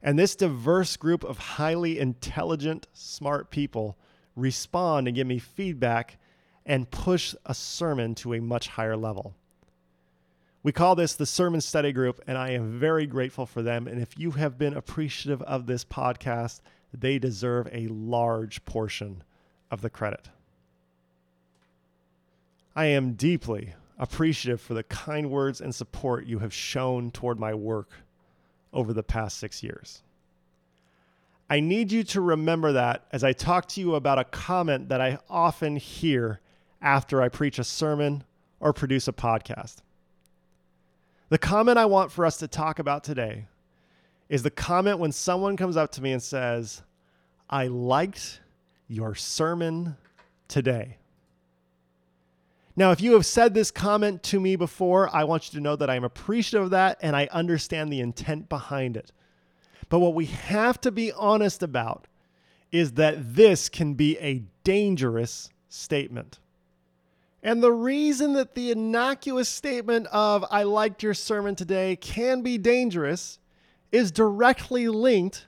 and 0.00 0.16
this 0.16 0.36
diverse 0.36 0.96
group 0.96 1.24
of 1.24 1.36
highly 1.36 1.98
intelligent, 1.98 2.86
smart 2.92 3.50
people 3.50 3.98
respond 4.36 5.08
and 5.08 5.16
give 5.16 5.26
me 5.26 5.40
feedback 5.40 6.18
and 6.64 6.88
push 6.88 7.34
a 7.44 7.52
sermon 7.52 8.14
to 8.14 8.32
a 8.32 8.40
much 8.40 8.68
higher 8.68 8.96
level. 8.96 9.34
We 10.62 10.70
call 10.70 10.94
this 10.94 11.14
the 11.14 11.26
Sermon 11.26 11.60
Study 11.60 11.90
Group, 11.90 12.20
and 12.28 12.38
I 12.38 12.50
am 12.50 12.78
very 12.78 13.08
grateful 13.08 13.44
for 13.44 13.60
them. 13.60 13.88
And 13.88 14.00
if 14.00 14.16
you 14.16 14.30
have 14.30 14.56
been 14.56 14.74
appreciative 14.74 15.42
of 15.42 15.66
this 15.66 15.84
podcast, 15.84 16.60
they 16.94 17.18
deserve 17.18 17.66
a 17.72 17.88
large 17.88 18.64
portion 18.64 19.24
of 19.68 19.80
the 19.80 19.90
credit. 19.90 20.28
I 22.76 22.86
am 22.86 23.14
deeply 23.14 23.72
appreciative 23.98 24.60
for 24.60 24.74
the 24.74 24.82
kind 24.82 25.30
words 25.30 25.62
and 25.62 25.74
support 25.74 26.26
you 26.26 26.40
have 26.40 26.52
shown 26.52 27.10
toward 27.10 27.40
my 27.40 27.54
work 27.54 27.90
over 28.70 28.92
the 28.92 29.02
past 29.02 29.38
six 29.38 29.62
years. 29.62 30.02
I 31.48 31.60
need 31.60 31.90
you 31.90 32.04
to 32.04 32.20
remember 32.20 32.72
that 32.72 33.06
as 33.12 33.24
I 33.24 33.32
talk 33.32 33.66
to 33.68 33.80
you 33.80 33.94
about 33.94 34.18
a 34.18 34.24
comment 34.24 34.90
that 34.90 35.00
I 35.00 35.18
often 35.30 35.76
hear 35.76 36.40
after 36.82 37.22
I 37.22 37.30
preach 37.30 37.58
a 37.58 37.64
sermon 37.64 38.24
or 38.60 38.74
produce 38.74 39.08
a 39.08 39.12
podcast. 39.12 39.76
The 41.30 41.38
comment 41.38 41.78
I 41.78 41.86
want 41.86 42.12
for 42.12 42.26
us 42.26 42.36
to 42.38 42.48
talk 42.48 42.78
about 42.78 43.04
today 43.04 43.46
is 44.28 44.42
the 44.42 44.50
comment 44.50 44.98
when 44.98 45.12
someone 45.12 45.56
comes 45.56 45.78
up 45.78 45.92
to 45.92 46.02
me 46.02 46.12
and 46.12 46.22
says, 46.22 46.82
I 47.48 47.68
liked 47.68 48.40
your 48.86 49.14
sermon 49.14 49.96
today. 50.46 50.98
Now, 52.78 52.90
if 52.90 53.00
you 53.00 53.14
have 53.14 53.24
said 53.24 53.54
this 53.54 53.70
comment 53.70 54.22
to 54.24 54.38
me 54.38 54.54
before, 54.54 55.08
I 55.14 55.24
want 55.24 55.50
you 55.50 55.58
to 55.58 55.62
know 55.62 55.76
that 55.76 55.88
I'm 55.88 56.04
appreciative 56.04 56.64
of 56.64 56.70
that 56.70 56.98
and 57.00 57.16
I 57.16 57.26
understand 57.32 57.90
the 57.90 58.00
intent 58.00 58.50
behind 58.50 58.98
it. 58.98 59.12
But 59.88 60.00
what 60.00 60.14
we 60.14 60.26
have 60.26 60.80
to 60.82 60.92
be 60.92 61.10
honest 61.12 61.62
about 61.62 62.06
is 62.70 62.92
that 62.92 63.34
this 63.34 63.70
can 63.70 63.94
be 63.94 64.18
a 64.18 64.42
dangerous 64.62 65.48
statement. 65.70 66.38
And 67.42 67.62
the 67.62 67.72
reason 67.72 68.34
that 68.34 68.54
the 68.54 68.72
innocuous 68.72 69.48
statement 69.48 70.08
of, 70.08 70.44
I 70.50 70.64
liked 70.64 71.02
your 71.02 71.14
sermon 71.14 71.54
today, 71.54 71.96
can 71.96 72.42
be 72.42 72.58
dangerous 72.58 73.38
is 73.92 74.10
directly 74.10 74.88
linked 74.88 75.46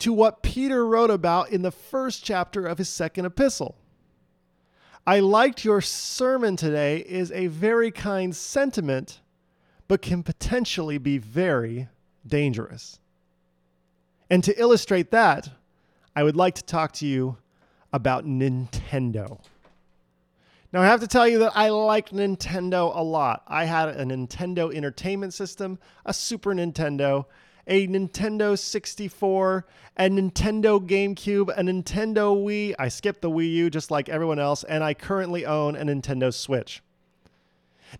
to 0.00 0.12
what 0.12 0.42
Peter 0.42 0.86
wrote 0.86 1.10
about 1.10 1.50
in 1.50 1.62
the 1.62 1.70
first 1.70 2.24
chapter 2.24 2.66
of 2.66 2.78
his 2.78 2.88
second 2.88 3.24
epistle. 3.24 3.79
I 5.06 5.20
liked 5.20 5.64
your 5.64 5.80
sermon 5.80 6.56
today 6.56 6.98
is 6.98 7.32
a 7.32 7.46
very 7.46 7.90
kind 7.90 8.34
sentiment, 8.36 9.20
but 9.88 10.02
can 10.02 10.22
potentially 10.22 10.98
be 10.98 11.18
very 11.18 11.88
dangerous. 12.26 12.98
And 14.28 14.44
to 14.44 14.60
illustrate 14.60 15.10
that, 15.10 15.50
I 16.14 16.22
would 16.22 16.36
like 16.36 16.54
to 16.56 16.64
talk 16.64 16.92
to 16.94 17.06
you 17.06 17.38
about 17.92 18.24
Nintendo. 18.24 19.40
Now, 20.72 20.82
I 20.82 20.86
have 20.86 21.00
to 21.00 21.08
tell 21.08 21.26
you 21.26 21.40
that 21.40 21.52
I 21.56 21.70
like 21.70 22.10
Nintendo 22.10 22.94
a 22.94 23.02
lot. 23.02 23.42
I 23.48 23.64
had 23.64 23.88
a 23.88 24.04
Nintendo 24.04 24.72
Entertainment 24.72 25.34
System, 25.34 25.78
a 26.04 26.14
Super 26.14 26.54
Nintendo, 26.54 27.24
a 27.66 27.86
Nintendo 27.86 28.58
64, 28.58 29.66
a 29.96 30.08
Nintendo 30.08 30.80
GameCube, 30.80 31.48
a 31.56 31.62
Nintendo 31.62 32.36
Wii. 32.36 32.74
I 32.78 32.88
skipped 32.88 33.22
the 33.22 33.30
Wii 33.30 33.52
U 33.52 33.70
just 33.70 33.90
like 33.90 34.08
everyone 34.08 34.38
else, 34.38 34.64
and 34.64 34.82
I 34.82 34.94
currently 34.94 35.46
own 35.46 35.76
a 35.76 35.84
Nintendo 35.84 36.32
Switch. 36.32 36.82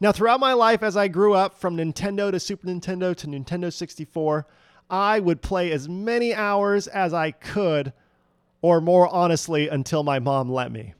Now, 0.00 0.12
throughout 0.12 0.40
my 0.40 0.52
life, 0.52 0.82
as 0.82 0.96
I 0.96 1.08
grew 1.08 1.34
up 1.34 1.54
from 1.54 1.76
Nintendo 1.76 2.30
to 2.30 2.38
Super 2.38 2.68
Nintendo 2.68 3.14
to 3.16 3.26
Nintendo 3.26 3.72
64, 3.72 4.46
I 4.88 5.20
would 5.20 5.42
play 5.42 5.72
as 5.72 5.88
many 5.88 6.34
hours 6.34 6.86
as 6.86 7.12
I 7.12 7.32
could, 7.32 7.92
or 8.62 8.80
more 8.80 9.08
honestly, 9.08 9.68
until 9.68 10.02
my 10.02 10.18
mom 10.18 10.50
let 10.50 10.70
me. 10.70 10.94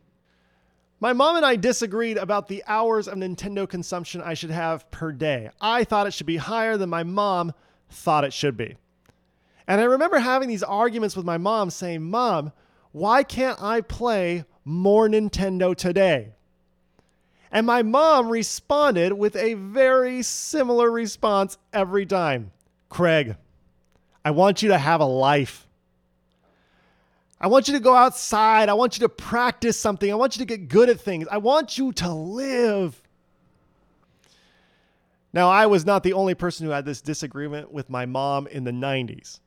My 1.02 1.14
mom 1.14 1.36
and 1.36 1.46
I 1.46 1.56
disagreed 1.56 2.18
about 2.18 2.48
the 2.48 2.62
hours 2.66 3.08
of 3.08 3.16
Nintendo 3.16 3.68
consumption 3.68 4.20
I 4.20 4.34
should 4.34 4.50
have 4.50 4.90
per 4.90 5.12
day. 5.12 5.50
I 5.60 5.84
thought 5.84 6.06
it 6.06 6.12
should 6.12 6.26
be 6.26 6.36
higher 6.36 6.76
than 6.76 6.90
my 6.90 7.04
mom 7.04 7.54
thought 7.90 8.24
it 8.24 8.32
should 8.32 8.56
be. 8.56 8.76
And 9.66 9.80
I 9.80 9.84
remember 9.84 10.18
having 10.18 10.48
these 10.48 10.62
arguments 10.62 11.16
with 11.16 11.24
my 11.24 11.38
mom 11.38 11.70
saying, 11.70 12.02
Mom, 12.02 12.52
why 12.92 13.22
can't 13.22 13.62
I 13.62 13.82
play 13.82 14.44
more 14.64 15.08
Nintendo 15.08 15.76
today? 15.76 16.32
And 17.52 17.66
my 17.66 17.82
mom 17.82 18.30
responded 18.30 19.12
with 19.12 19.36
a 19.36 19.54
very 19.54 20.22
similar 20.22 20.90
response 20.90 21.58
every 21.72 22.06
time 22.06 22.52
Craig, 22.88 23.36
I 24.24 24.32
want 24.32 24.62
you 24.62 24.68
to 24.70 24.78
have 24.78 25.00
a 25.00 25.06
life. 25.06 25.66
I 27.40 27.46
want 27.46 27.68
you 27.68 27.74
to 27.74 27.80
go 27.80 27.94
outside. 27.94 28.68
I 28.68 28.74
want 28.74 28.98
you 28.98 29.02
to 29.02 29.08
practice 29.08 29.78
something. 29.78 30.10
I 30.10 30.16
want 30.16 30.36
you 30.36 30.40
to 30.40 30.46
get 30.46 30.68
good 30.68 30.90
at 30.90 31.00
things. 31.00 31.26
I 31.30 31.38
want 31.38 31.78
you 31.78 31.92
to 31.92 32.12
live. 32.12 33.00
Now, 35.32 35.48
I 35.48 35.66
was 35.66 35.86
not 35.86 36.02
the 36.02 36.12
only 36.12 36.34
person 36.34 36.66
who 36.66 36.72
had 36.72 36.84
this 36.84 37.00
disagreement 37.00 37.70
with 37.72 37.88
my 37.88 38.04
mom 38.04 38.46
in 38.48 38.64
the 38.64 38.72
90s. 38.72 39.40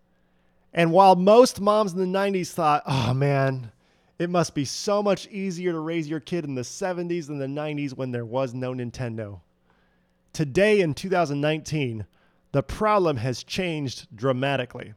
And 0.74 0.92
while 0.92 1.16
most 1.16 1.60
moms 1.60 1.94
in 1.94 2.00
the 2.00 2.18
90s 2.18 2.52
thought, 2.52 2.84
oh 2.86 3.14
man, 3.14 3.72
it 4.18 4.30
must 4.30 4.56
be 4.56 4.66
so 4.66 5.04
much 5.04 5.28
easier 5.28 5.72
to 5.72 5.80
raise 5.80 6.08
your 6.08 6.20
kid 6.20 6.46
in 6.46 6.56
the 6.56 6.62
70s 6.62 7.28
than 7.28 7.38
the 7.38 7.46
90s 7.46 7.96
when 7.96 8.12
there 8.12 8.26
was 8.26 8.54
no 8.54 8.74
Nintendo. 8.74 9.42
Today 10.32 10.82
in 10.82 10.94
2019, 10.94 12.06
the 12.54 12.64
problem 12.64 13.18
has 13.18 13.44
changed 13.44 14.08
dramatically. 14.16 14.94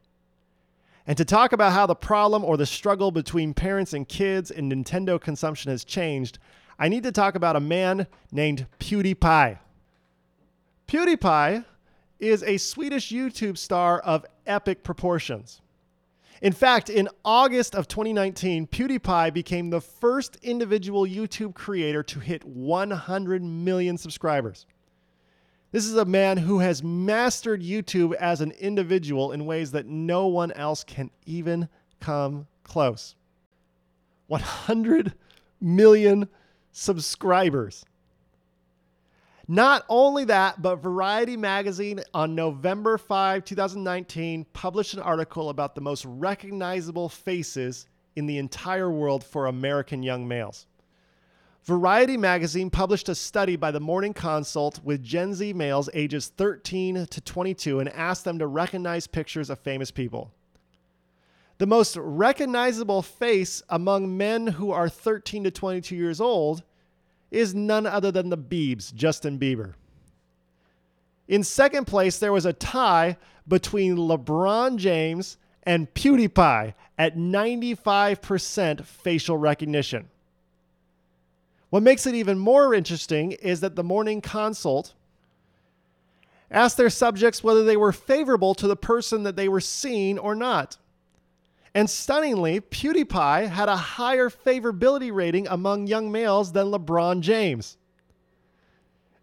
And 1.07 1.17
to 1.19 1.25
talk 1.25 1.53
about 1.53 1.73
how 1.73 1.87
the 1.87 1.95
problem 1.95 2.45
or 2.45 2.57
the 2.57 2.67
struggle 2.67 3.11
between 3.11 3.55
parents 3.55 3.93
and 3.93 4.09
kids 4.09 4.51
in 4.51 4.71
Nintendo 4.71 5.21
consumption 5.21 5.71
has 5.71 5.85
changed, 5.85 6.39
I 6.79 6.89
need 6.89 7.03
to 7.05 7.13
talk 7.13 7.35
about 7.35 7.57
a 7.57 7.61
man 7.61 8.07
named 8.33 8.67
PewDiePie. 8.81 9.59
PewDiePie 10.89 11.65
is 12.21 12.45
a 12.45 12.59
Swedish 12.59 13.11
YouTube 13.11 13.59
star 13.59 13.99
of 14.01 14.25
epic 14.47 14.85
proportions. 14.85 15.61
In 16.43 16.53
fact, 16.53 16.91
in 16.91 17.09
August 17.25 17.75
of 17.75 17.89
2019, 17.89 18.69
PewDiePie 18.69 19.35
became 19.35 19.71
the 19.71 19.81
first 19.81 20.37
individual 20.43 21.05
YouTube 21.05 21.55
creator 21.55 22.05
to 22.05 22.21
hit 22.21 22.45
100 22.45 23.43
million 23.43 23.99
subscribers. 23.99 24.67
This 25.73 25.87
is 25.87 25.97
a 25.97 26.05
man 26.05 26.37
who 26.37 26.61
has 26.61 26.85
mastered 26.85 27.63
YouTube 27.63 28.15
as 28.15 28.41
an 28.41 28.53
individual 28.53 29.33
in 29.33 29.45
ways 29.45 29.73
that 29.73 29.87
no 29.87 30.29
one 30.29 30.53
else 30.53 30.85
can 30.85 31.11
even 31.25 31.69
come 31.99 32.47
close. 32.63 33.17
100 34.29 35.15
million 35.61 36.29
subscribers. 36.71 37.85
Not 39.49 39.85
only 39.89 40.25
that, 40.25 40.61
but 40.61 40.77
Variety 40.77 41.37
Magazine 41.37 42.01
on 42.13 42.35
November 42.35 42.99
5, 42.99 43.45
2019, 43.45 44.45
published 44.53 44.95
an 44.95 45.01
article 45.01 45.51
about 45.51 45.77
the 45.77 45.81
most 45.81 46.05
recognizable 46.05 47.09
faces 47.09 47.87
in 48.17 48.27
the 48.27 48.39
entire 48.39 48.91
world 48.91 49.23
for 49.23 49.47
American 49.47 50.03
young 50.03 50.27
males. 50.27 50.67
Variety 51.63 52.17
magazine 52.17 52.71
published 52.71 53.09
a 53.09 53.15
study 53.15 53.57
by 53.57 53.71
the 53.71 53.81
Morning 53.81 54.15
Consult 54.15 54.81
with 54.85 55.03
Gen 55.03 55.35
Z 55.35 55.53
males 55.53 55.91
ages 55.95 56.29
13 56.37 57.07
to 57.07 57.21
22 57.21 57.81
and 57.81 57.89
asked 57.91 58.25
them 58.25 58.39
to 58.39 58.47
recognize 58.47 59.07
pictures 59.07 59.51
of 59.51 59.59
famous 59.61 59.91
people. 59.91 60.33
The 61.59 61.67
most 61.67 61.97
recognizable 61.97 63.03
face 63.03 63.63
among 63.69 64.17
men 64.17 64.47
who 64.47 64.71
are 64.73 64.89
13 64.89 65.45
to 65.45 65.51
22 65.51 65.97
years 65.97 66.21
old 66.21 66.63
is 67.31 67.55
none 67.55 67.87
other 67.87 68.11
than 68.11 68.31
the 68.31 68.39
Biebs, 68.39 68.95
Justin 68.95 69.39
Bieber. 69.39 69.75
In 71.29 71.43
second 71.43 71.87
place, 71.87 72.19
there 72.19 72.33
was 72.33 72.47
a 72.47 72.53
tie 72.53 73.17
between 73.49 73.97
LeBron 73.97 74.77
James 74.77 75.39
and 75.65 75.93
PewDiePie 75.95 76.75
at 76.99 77.17
95% 77.17 78.85
facial 78.85 79.37
recognition. 79.37 80.09
What 81.71 81.83
makes 81.83 82.07
it 82.07 82.15
even 82.15 82.39
more 82.39 82.73
interesting 82.73 83.33
is 83.33 83.61
that 83.61 83.75
the 83.75 83.83
Morning 83.83 84.21
Consult 84.21 84.95
asked 86.51 86.77
their 86.77 86.91
subjects 86.91 87.43
whether 87.43 87.65
they 87.65 87.77
were 87.77 87.93
favorable 87.93 88.55
to 88.55 88.69
the 88.69 88.77
person 88.77 89.25
that 89.25 89.35
they 89.35 89.49
were 89.49 89.61
seeing 89.61 90.19
or 90.19 90.37
not. 90.37 90.77
And 91.77 91.91
stunningly, 91.91 92.63
PewDiePie 92.63 93.51
had 93.51 93.69
a 93.69 93.77
higher 93.77 94.31
favorability 94.31 95.13
rating 95.13 95.47
among 95.47 95.87
young 95.87 96.11
males 96.11 96.53
than 96.53 96.69
LeBron 96.69 97.21
James. 97.21 97.77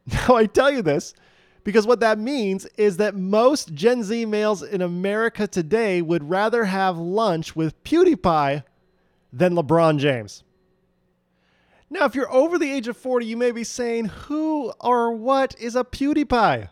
Now, 0.06 0.36
I 0.36 0.46
tell 0.46 0.70
you 0.70 0.84
this 0.84 1.16
because 1.64 1.88
what 1.88 2.02
that 2.02 2.20
means 2.20 2.68
is 2.78 2.98
that 2.98 3.16
most 3.16 3.74
Gen 3.74 4.04
Z 4.04 4.26
males 4.28 4.62
in 4.62 4.84
America 4.84 5.48
today 5.48 6.04
would 6.04 6.30
rather 6.30 6.66
have 6.66 6.96
lunch 6.96 7.56
with 7.56 7.84
PewDiePie 7.84 8.64
than 9.32 9.56
LeBron 9.56 9.98
James. 9.98 10.44
Now, 11.90 12.06
if 12.06 12.14
you're 12.14 12.32
over 12.32 12.60
the 12.60 12.72
age 12.72 12.88
of 12.88 12.98
40, 12.98 13.26
you 13.26 13.38
may 13.38 13.52
be 13.52 13.64
saying, 13.64 14.06
Who 14.28 14.74
or 14.80 15.12
what 15.12 15.56
is 15.60 15.76
a 15.76 15.84
PewDiePie? 15.84 16.70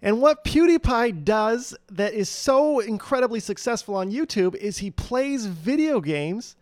And 0.00 0.20
what 0.20 0.44
PewDiePie 0.44 1.24
does 1.24 1.76
that 1.90 2.14
is 2.14 2.28
so 2.28 2.78
incredibly 2.78 3.40
successful 3.40 3.96
on 3.96 4.12
YouTube 4.12 4.54
is 4.54 4.78
he 4.78 4.90
plays 4.90 5.46
video 5.46 6.00
games 6.00 6.54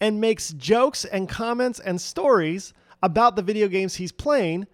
and 0.00 0.20
makes 0.20 0.52
jokes 0.52 1.04
and 1.04 1.28
comments 1.28 1.80
and 1.80 2.00
stories 2.00 2.72
about 3.02 3.34
the 3.36 3.42
video 3.42 3.66
games 3.66 3.96
he's 3.96 4.12
playing. 4.12 4.66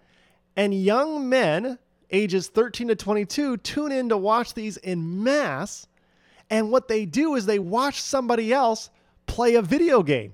And 0.55 0.73
young 0.73 1.29
men, 1.29 1.79
ages 2.11 2.47
13 2.47 2.89
to 2.89 2.95
22, 2.95 3.57
tune 3.57 3.91
in 3.91 4.09
to 4.09 4.17
watch 4.17 4.53
these 4.53 4.77
in 4.77 5.23
mass. 5.23 5.87
And 6.49 6.71
what 6.71 6.87
they 6.87 7.05
do 7.05 7.35
is 7.35 7.45
they 7.45 7.59
watch 7.59 8.01
somebody 8.01 8.53
else 8.53 8.89
play 9.25 9.55
a 9.55 9.61
video 9.61 10.03
game. 10.03 10.33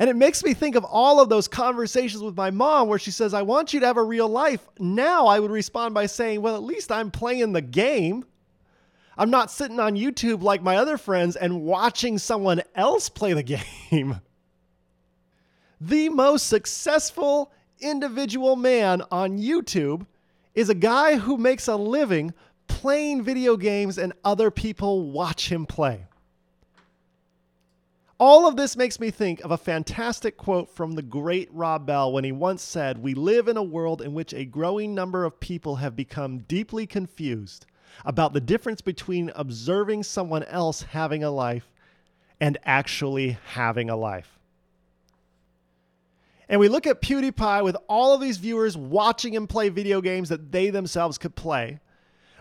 And 0.00 0.08
it 0.08 0.16
makes 0.16 0.42
me 0.42 0.54
think 0.54 0.76
of 0.76 0.84
all 0.84 1.20
of 1.20 1.28
those 1.28 1.46
conversations 1.46 2.22
with 2.22 2.34
my 2.34 2.50
mom 2.50 2.88
where 2.88 2.98
she 2.98 3.10
says, 3.10 3.34
I 3.34 3.42
want 3.42 3.74
you 3.74 3.80
to 3.80 3.86
have 3.86 3.98
a 3.98 4.02
real 4.02 4.28
life. 4.28 4.66
Now 4.78 5.26
I 5.26 5.38
would 5.38 5.50
respond 5.50 5.92
by 5.92 6.06
saying, 6.06 6.40
Well, 6.40 6.56
at 6.56 6.62
least 6.62 6.90
I'm 6.90 7.10
playing 7.10 7.52
the 7.52 7.60
game. 7.60 8.24
I'm 9.18 9.28
not 9.28 9.50
sitting 9.50 9.78
on 9.78 9.96
YouTube 9.96 10.42
like 10.42 10.62
my 10.62 10.76
other 10.76 10.96
friends 10.96 11.36
and 11.36 11.60
watching 11.60 12.16
someone 12.16 12.62
else 12.74 13.10
play 13.10 13.34
the 13.34 13.42
game. 13.90 14.22
the 15.78 16.08
most 16.08 16.46
successful 16.46 17.52
individual 17.78 18.56
man 18.56 19.02
on 19.10 19.38
YouTube 19.38 20.06
is 20.54 20.70
a 20.70 20.74
guy 20.74 21.18
who 21.18 21.36
makes 21.36 21.68
a 21.68 21.76
living 21.76 22.32
playing 22.68 23.22
video 23.22 23.54
games 23.58 23.98
and 23.98 24.14
other 24.24 24.50
people 24.50 25.10
watch 25.10 25.52
him 25.52 25.66
play. 25.66 26.06
All 28.20 28.46
of 28.46 28.54
this 28.54 28.76
makes 28.76 29.00
me 29.00 29.10
think 29.10 29.40
of 29.40 29.50
a 29.50 29.56
fantastic 29.56 30.36
quote 30.36 30.68
from 30.68 30.92
the 30.92 31.00
great 31.00 31.48
Rob 31.54 31.86
Bell 31.86 32.12
when 32.12 32.22
he 32.22 32.32
once 32.32 32.60
said, 32.62 32.98
We 32.98 33.14
live 33.14 33.48
in 33.48 33.56
a 33.56 33.62
world 33.62 34.02
in 34.02 34.12
which 34.12 34.34
a 34.34 34.44
growing 34.44 34.94
number 34.94 35.24
of 35.24 35.40
people 35.40 35.76
have 35.76 35.96
become 35.96 36.40
deeply 36.40 36.86
confused 36.86 37.64
about 38.04 38.34
the 38.34 38.40
difference 38.40 38.82
between 38.82 39.32
observing 39.34 40.02
someone 40.02 40.42
else 40.44 40.82
having 40.82 41.24
a 41.24 41.30
life 41.30 41.72
and 42.42 42.58
actually 42.66 43.38
having 43.52 43.88
a 43.88 43.96
life. 43.96 44.38
And 46.46 46.60
we 46.60 46.68
look 46.68 46.86
at 46.86 47.00
PewDiePie 47.00 47.64
with 47.64 47.76
all 47.88 48.12
of 48.12 48.20
these 48.20 48.36
viewers 48.36 48.76
watching 48.76 49.32
him 49.32 49.46
play 49.46 49.70
video 49.70 50.02
games 50.02 50.28
that 50.28 50.52
they 50.52 50.68
themselves 50.68 51.16
could 51.16 51.36
play. 51.36 51.80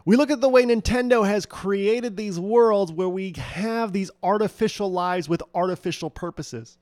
We 0.10 0.16
look 0.16 0.32
at 0.32 0.42
the 0.42 0.50
way 0.50 0.64
Nintendo 0.64 1.24
has 1.24 1.46
created 1.46 2.18
these 2.18 2.40
worlds 2.40 2.92
where 2.92 3.08
we 3.08 3.32
have 3.38 3.94
these 3.94 4.10
artificial 4.24 4.92
lives 4.92 5.30
with 5.30 5.44
artificial 5.54 6.10
purposes. 6.10 6.80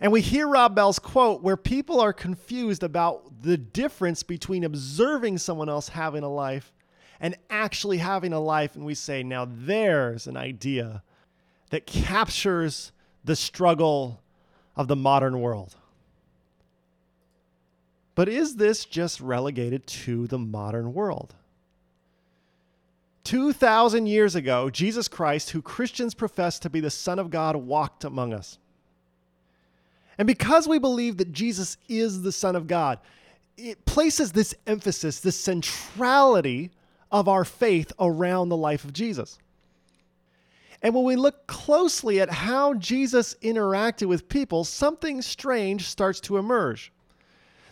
And 0.00 0.12
we 0.12 0.20
hear 0.20 0.46
Rob 0.46 0.72
Bell's 0.72 1.00
quote 1.00 1.42
where 1.42 1.56
people 1.56 1.98
are 1.98 2.12
confused 2.12 2.84
about 2.84 3.42
the 3.42 3.56
difference 3.56 4.22
between 4.22 4.62
observing 4.62 5.38
someone 5.38 5.68
else 5.68 5.88
having 5.88 6.22
a 6.22 6.28
life 6.28 6.72
and 7.18 7.36
actually 7.50 7.98
having 7.98 8.32
a 8.32 8.38
life. 8.38 8.76
And 8.76 8.84
we 8.84 8.94
say, 8.94 9.24
now 9.24 9.48
there's 9.50 10.28
an 10.28 10.36
idea 10.36 11.02
that 11.70 11.86
captures 11.86 12.92
the 13.24 13.34
struggle 13.34 14.22
of 14.76 14.86
the 14.86 14.94
modern 14.94 15.40
world. 15.40 15.74
But 18.14 18.28
is 18.28 18.54
this 18.54 18.84
just 18.84 19.20
relegated 19.20 19.88
to 19.88 20.28
the 20.28 20.38
modern 20.38 20.94
world? 20.94 21.34
2,000 23.24 24.06
years 24.06 24.34
ago, 24.34 24.70
Jesus 24.70 25.08
Christ, 25.08 25.50
who 25.50 25.62
Christians 25.62 26.14
profess 26.14 26.58
to 26.60 26.70
be 26.70 26.80
the 26.80 26.90
Son 26.90 27.18
of 27.18 27.30
God, 27.30 27.56
walked 27.56 28.04
among 28.04 28.32
us. 28.32 28.58
And 30.18 30.26
because 30.26 30.68
we 30.68 30.78
believe 30.78 31.16
that 31.16 31.32
Jesus 31.32 31.76
is 31.88 32.22
the 32.22 32.32
Son 32.32 32.54
of 32.54 32.66
God, 32.66 32.98
it 33.56 33.84
places 33.86 34.32
this 34.32 34.54
emphasis, 34.66 35.20
this 35.20 35.38
centrality 35.38 36.70
of 37.10 37.28
our 37.28 37.44
faith 37.44 37.92
around 37.98 38.48
the 38.48 38.56
life 38.56 38.84
of 38.84 38.92
Jesus. 38.92 39.38
And 40.82 40.94
when 40.94 41.04
we 41.04 41.16
look 41.16 41.46
closely 41.46 42.20
at 42.20 42.30
how 42.30 42.74
Jesus 42.74 43.34
interacted 43.42 44.06
with 44.06 44.28
people, 44.28 44.64
something 44.64 45.22
strange 45.22 45.88
starts 45.88 46.20
to 46.20 46.36
emerge. 46.36 46.92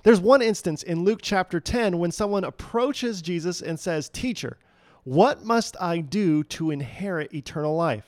There's 0.03 0.21
one 0.21 0.41
instance 0.41 0.83
in 0.83 1.05
Luke 1.05 1.21
chapter 1.23 1.61
10 1.61 1.99
when 1.99 2.11
someone 2.11 2.45
approaches 2.45 3.21
Jesus 3.21 3.61
and 3.61 3.79
says, 3.79 4.09
Teacher, 4.09 4.57
what 5.05 5.45
must 5.45 5.77
I 5.81 5.99
do 5.99 6.45
to 6.45 6.71
inherit 6.71 7.35
eternal 7.35 7.75
life? 7.75 8.07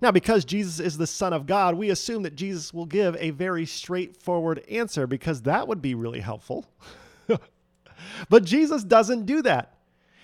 Now, 0.00 0.10
because 0.10 0.44
Jesus 0.44 0.80
is 0.80 0.96
the 0.96 1.06
Son 1.06 1.32
of 1.32 1.46
God, 1.46 1.74
we 1.74 1.90
assume 1.90 2.22
that 2.22 2.34
Jesus 2.34 2.72
will 2.72 2.86
give 2.86 3.16
a 3.18 3.30
very 3.30 3.66
straightforward 3.66 4.64
answer 4.70 5.06
because 5.06 5.42
that 5.42 5.68
would 5.68 5.82
be 5.82 5.94
really 5.94 6.20
helpful. 6.20 6.66
but 8.28 8.44
Jesus 8.44 8.82
doesn't 8.82 9.26
do 9.26 9.42
that. 9.42 9.74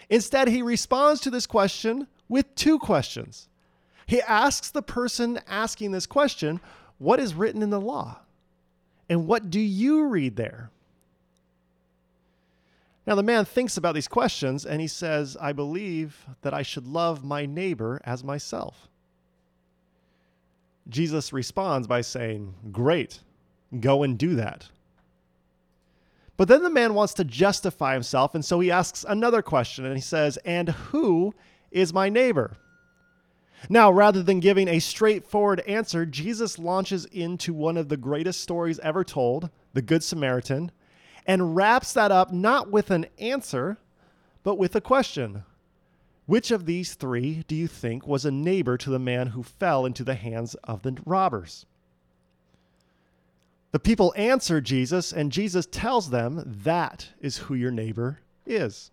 Instead, 0.09 0.49
he 0.49 0.63
responds 0.63 1.21
to 1.21 1.31
this 1.31 1.47
question 1.47 2.07
with 2.29 2.55
two 2.55 2.79
questions. 2.79 3.49
He 4.07 4.23
asks 4.23 4.71
the 4.71 4.83
person 4.83 5.41
asking 5.47 5.91
this 5.91 6.07
question, 6.07 6.61
What 6.99 7.21
is 7.21 7.35
written 7.35 7.63
in 7.63 7.71
the 7.71 7.81
law? 7.81 8.21
And 9.09 9.27
what 9.27 9.51
do 9.51 9.61
you 9.61 10.07
read 10.07 10.37
there? 10.37 10.71
Now, 13.07 13.15
the 13.15 13.23
man 13.23 13.45
thinks 13.45 13.77
about 13.77 13.95
these 13.95 14.09
questions 14.09 14.67
and 14.67 14.81
he 14.81 14.89
says, 14.89 15.37
I 15.41 15.53
believe 15.53 16.27
that 16.43 16.53
I 16.53 16.63
should 16.63 16.87
love 16.87 17.25
my 17.25 17.47
neighbor 17.47 18.01
as 18.05 18.25
myself. 18.25 18.89
Jesus 20.89 21.33
responds 21.33 21.87
by 21.87 22.01
saying, 22.01 22.55
Great, 22.73 23.21
go 23.81 24.03
and 24.03 24.19
do 24.19 24.35
that. 24.37 24.69
But 26.37 26.49
then 26.49 26.63
the 26.63 26.71
man 26.71 26.95
wants 26.95 27.15
to 27.15 27.25
justify 27.25 27.95
himself, 27.95 28.35
and 28.35 28.45
so 28.45 28.61
he 28.61 28.71
asks 28.71 29.05
another 29.09 29.41
question 29.41 29.87
and 29.87 29.95
he 29.95 30.03
says, 30.03 30.37
And 30.45 30.69
who 30.69 31.35
is 31.71 31.95
my 31.95 32.09
neighbor? 32.09 32.57
Now, 33.71 33.91
rather 33.91 34.23
than 34.23 34.41
giving 34.41 34.69
a 34.69 34.79
straightforward 34.79 35.61
answer, 35.61 36.05
Jesus 36.05 36.59
launches 36.59 37.07
into 37.07 37.55
one 37.55 37.77
of 37.77 37.89
the 37.89 37.97
greatest 37.97 38.43
stories 38.43 38.79
ever 38.81 39.03
told, 39.03 39.49
the 39.73 39.83
Good 39.83 40.05
Samaritan, 40.05 40.71
and 41.27 41.57
wraps 41.57 41.93
that 41.93 42.13
up 42.13 42.33
not 42.33 42.71
with 42.71 42.91
an 42.91 43.07
answer, 43.19 43.79
but 44.43 44.57
with 44.57 44.75
a 44.77 44.81
question. 44.81 45.45
Which 46.27 46.51
of 46.51 46.67
these 46.67 46.95
three 46.95 47.45
do 47.47 47.55
you 47.55 47.69
think 47.69 48.07
was 48.07 48.25
a 48.25 48.31
neighbor 48.31 48.77
to 48.79 48.91
the 48.91 48.99
man 48.99 49.29
who 49.29 49.43
fell 49.43 49.87
into 49.87 50.05
the 50.05 50.15
hands 50.15 50.55
of 50.65 50.83
the 50.83 50.97
robbers? 51.05 51.67
The 53.73 53.79
people 53.79 54.15
answer 54.17 54.61
Jesus, 54.61 55.13
and 55.13 55.31
Jesus 55.31 55.67
tells 55.71 56.11
them 56.11 56.43
that 56.65 57.09
is 57.21 57.39
who 57.39 57.55
your 57.55 57.71
neighbor 57.71 58.21
is. 58.45 58.91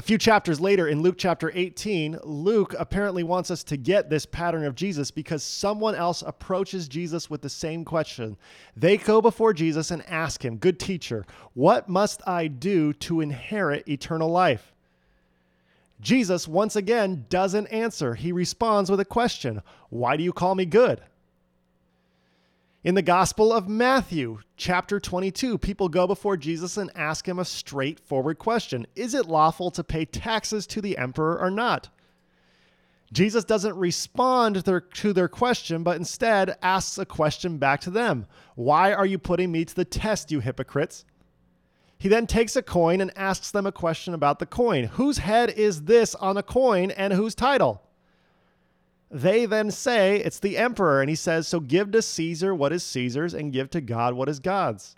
A 0.00 0.02
few 0.02 0.16
chapters 0.16 0.62
later, 0.62 0.88
in 0.88 1.02
Luke 1.02 1.16
chapter 1.18 1.52
18, 1.54 2.20
Luke 2.24 2.74
apparently 2.78 3.22
wants 3.22 3.50
us 3.50 3.62
to 3.64 3.76
get 3.76 4.08
this 4.08 4.24
pattern 4.24 4.64
of 4.64 4.74
Jesus 4.74 5.10
because 5.10 5.44
someone 5.44 5.94
else 5.94 6.22
approaches 6.26 6.88
Jesus 6.88 7.28
with 7.28 7.42
the 7.42 7.50
same 7.50 7.84
question. 7.84 8.38
They 8.74 8.96
go 8.96 9.20
before 9.20 9.52
Jesus 9.52 9.90
and 9.90 10.02
ask 10.06 10.42
him, 10.42 10.56
Good 10.56 10.80
teacher, 10.80 11.26
what 11.52 11.90
must 11.90 12.26
I 12.26 12.46
do 12.46 12.94
to 12.94 13.20
inherit 13.20 13.86
eternal 13.86 14.30
life? 14.30 14.72
Jesus, 16.00 16.48
once 16.48 16.76
again, 16.76 17.26
doesn't 17.28 17.66
answer. 17.66 18.14
He 18.14 18.32
responds 18.32 18.90
with 18.90 19.00
a 19.00 19.04
question 19.04 19.60
Why 19.90 20.16
do 20.16 20.24
you 20.24 20.32
call 20.32 20.54
me 20.54 20.64
good? 20.64 21.02
In 22.82 22.94
the 22.94 23.02
Gospel 23.02 23.52
of 23.52 23.68
Matthew, 23.68 24.38
chapter 24.56 24.98
22, 24.98 25.58
people 25.58 25.90
go 25.90 26.06
before 26.06 26.38
Jesus 26.38 26.78
and 26.78 26.90
ask 26.94 27.28
him 27.28 27.38
a 27.38 27.44
straightforward 27.44 28.38
question 28.38 28.86
Is 28.96 29.12
it 29.12 29.26
lawful 29.26 29.70
to 29.72 29.84
pay 29.84 30.06
taxes 30.06 30.66
to 30.68 30.80
the 30.80 30.96
emperor 30.96 31.38
or 31.38 31.50
not? 31.50 31.90
Jesus 33.12 33.44
doesn't 33.44 33.76
respond 33.76 34.54
to 34.54 34.62
their, 35.12 35.28
question, 35.28 35.82
but 35.82 35.98
instead 35.98 36.56
asks 36.62 36.96
a 36.96 37.04
question 37.04 37.58
back 37.58 37.82
to 37.82 37.90
them 37.90 38.24
Why 38.54 38.94
are 38.94 39.04
you 39.04 39.18
putting 39.18 39.52
me 39.52 39.66
to 39.66 39.74
the 39.74 39.84
test, 39.84 40.32
you 40.32 40.40
hypocrites? 40.40 41.04
He 41.98 42.08
then 42.08 42.26
takes 42.26 42.56
a 42.56 42.62
coin 42.62 43.02
and 43.02 43.12
asks 43.14 43.50
them 43.50 43.66
a 43.66 43.72
question 43.72 44.14
about 44.14 44.38
the 44.38 44.46
coin 44.46 44.84
Whose 44.84 45.18
head 45.18 45.50
is 45.50 45.82
this 45.82 46.14
on 46.14 46.38
a 46.38 46.42
coin 46.42 46.92
and 46.92 47.12
whose 47.12 47.34
title? 47.34 47.82
They 49.10 49.44
then 49.44 49.70
say 49.70 50.18
it's 50.18 50.38
the 50.38 50.56
emperor, 50.56 51.00
and 51.00 51.10
he 51.10 51.16
says, 51.16 51.48
So 51.48 51.58
give 51.58 51.90
to 51.92 52.02
Caesar 52.02 52.54
what 52.54 52.72
is 52.72 52.84
Caesar's, 52.84 53.34
and 53.34 53.52
give 53.52 53.70
to 53.70 53.80
God 53.80 54.14
what 54.14 54.28
is 54.28 54.38
God's. 54.38 54.94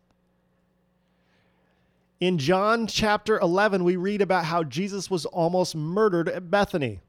In 2.21 2.39
John 2.39 2.87
chapter 2.87 3.39
11, 3.41 3.83
we 3.83 3.97
read 3.97 4.21
about 4.23 4.45
how 4.45 4.63
Jesus 4.63 5.11
was 5.11 5.25
almost 5.27 5.75
murdered 5.75 6.29
at 6.29 6.51
Bethany. 6.51 7.01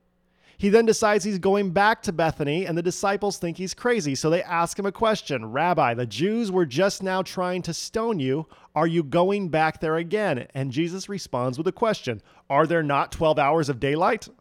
He 0.58 0.70
then 0.70 0.86
decides 0.86 1.26
he's 1.26 1.40
going 1.40 1.72
back 1.72 2.02
to 2.04 2.14
Bethany, 2.14 2.66
and 2.66 2.78
the 2.78 2.82
disciples 2.82 3.38
think 3.38 3.58
he's 3.58 3.74
crazy. 3.74 4.16
So 4.16 4.30
they 4.30 4.42
ask 4.42 4.80
him 4.80 4.86
a 4.86 4.92
question 4.92 5.52
Rabbi, 5.52 5.94
the 5.94 6.06
Jews 6.06 6.52
were 6.52 6.66
just 6.66 7.04
now 7.04 7.22
trying 7.22 7.64
to 7.64 7.74
stone 7.74 8.20
you. 8.20 8.48
Are 8.76 8.88
you 8.88 9.04
going 9.04 9.50
back 9.50 9.82
there 9.82 9.98
again? 9.98 10.48
And 10.54 10.72
Jesus 10.72 11.10
responds 11.10 11.58
with 11.58 11.68
a 11.68 11.74
question 11.74 12.22
Are 12.50 12.66
there 12.66 12.82
not 12.82 13.12
12 13.12 13.38
hours 13.38 13.68
of 13.68 13.82
daylight? 13.82 14.30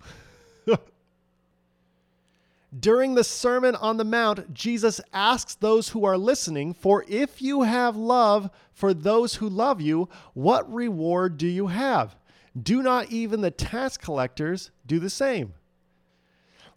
During 2.79 3.15
the 3.15 3.25
Sermon 3.25 3.77
on 3.77 3.99
the 3.99 4.05
Mount, 4.05 4.55
Jesus 4.55 5.01
asks 5.13 5.55
those 5.55 5.91
who 5.91 6.05
are 6.05 6.17
listening, 6.17 6.73
For 6.73 7.05
if 7.07 7.43
you 7.43 7.63
have 7.63 7.97
love 7.97 8.51
for 8.73 8.95
those 8.95 9.35
who 9.35 9.49
love 9.49 9.81
you, 9.81 10.09
what 10.33 10.73
reward 10.73 11.37
do 11.37 11.47
you 11.47 11.67
have? 11.67 12.17
Do 12.61 12.83
not 12.83 13.11
even 13.13 13.43
the 13.43 13.51
tax 13.51 13.99
collectors 13.99 14.71
do 14.87 14.99
the 14.99 15.11
same? 15.11 15.53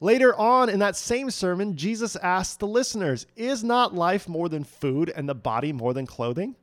Later 0.02 0.36
on 0.36 0.70
in 0.70 0.80
that 0.80 0.98
same 0.98 1.32
sermon, 1.32 1.78
Jesus 1.78 2.18
asks 2.18 2.58
the 2.58 2.68
listeners, 2.68 3.26
Is 3.38 3.64
not 3.64 3.96
life 3.96 4.28
more 4.28 4.50
than 4.50 4.66
food 4.66 5.12
and 5.16 5.30
the 5.30 5.36
body 5.36 5.72
more 5.72 5.94
than 5.94 6.06
clothing? 6.06 6.56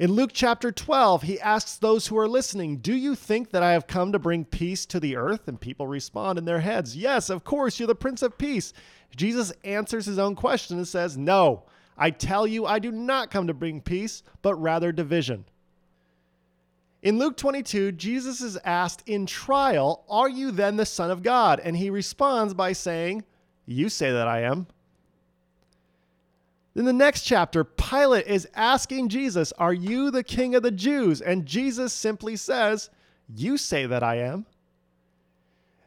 In 0.00 0.12
Luke 0.12 0.30
chapter 0.32 0.72
12, 0.72 1.24
he 1.24 1.38
asks 1.40 1.76
those 1.76 2.06
who 2.06 2.16
are 2.16 2.26
listening, 2.26 2.78
Do 2.78 2.94
you 2.94 3.14
think 3.14 3.50
that 3.50 3.62
I 3.62 3.72
have 3.72 3.86
come 3.86 4.12
to 4.12 4.18
bring 4.18 4.46
peace 4.46 4.86
to 4.86 4.98
the 4.98 5.14
earth? 5.14 5.46
And 5.46 5.60
people 5.60 5.86
respond 5.86 6.38
in 6.38 6.46
their 6.46 6.60
heads, 6.60 6.96
Yes, 6.96 7.28
of 7.28 7.44
course, 7.44 7.78
you're 7.78 7.86
the 7.86 7.94
Prince 7.94 8.22
of 8.22 8.38
Peace. 8.38 8.72
Jesus 9.14 9.52
answers 9.62 10.06
his 10.06 10.18
own 10.18 10.36
question 10.36 10.78
and 10.78 10.88
says, 10.88 11.18
No, 11.18 11.64
I 11.98 12.12
tell 12.12 12.46
you, 12.46 12.64
I 12.64 12.78
do 12.78 12.90
not 12.90 13.30
come 13.30 13.46
to 13.48 13.52
bring 13.52 13.82
peace, 13.82 14.22
but 14.40 14.54
rather 14.54 14.90
division. 14.90 15.44
In 17.02 17.18
Luke 17.18 17.36
22, 17.36 17.92
Jesus 17.92 18.40
is 18.40 18.56
asked 18.64 19.06
in 19.06 19.26
trial, 19.26 20.06
Are 20.08 20.30
you 20.30 20.50
then 20.50 20.78
the 20.78 20.86
Son 20.86 21.10
of 21.10 21.22
God? 21.22 21.60
And 21.60 21.76
he 21.76 21.90
responds 21.90 22.54
by 22.54 22.72
saying, 22.72 23.22
You 23.66 23.90
say 23.90 24.10
that 24.10 24.28
I 24.28 24.44
am. 24.44 24.66
In 26.74 26.84
the 26.84 26.92
next 26.92 27.22
chapter, 27.22 27.64
Pilate 27.64 28.26
is 28.26 28.48
asking 28.54 29.08
Jesus, 29.08 29.52
Are 29.52 29.72
you 29.72 30.10
the 30.10 30.22
king 30.22 30.54
of 30.54 30.62
the 30.62 30.70
Jews? 30.70 31.20
And 31.20 31.46
Jesus 31.46 31.92
simply 31.92 32.36
says, 32.36 32.90
You 33.34 33.56
say 33.56 33.86
that 33.86 34.02
I 34.02 34.16
am. 34.18 34.46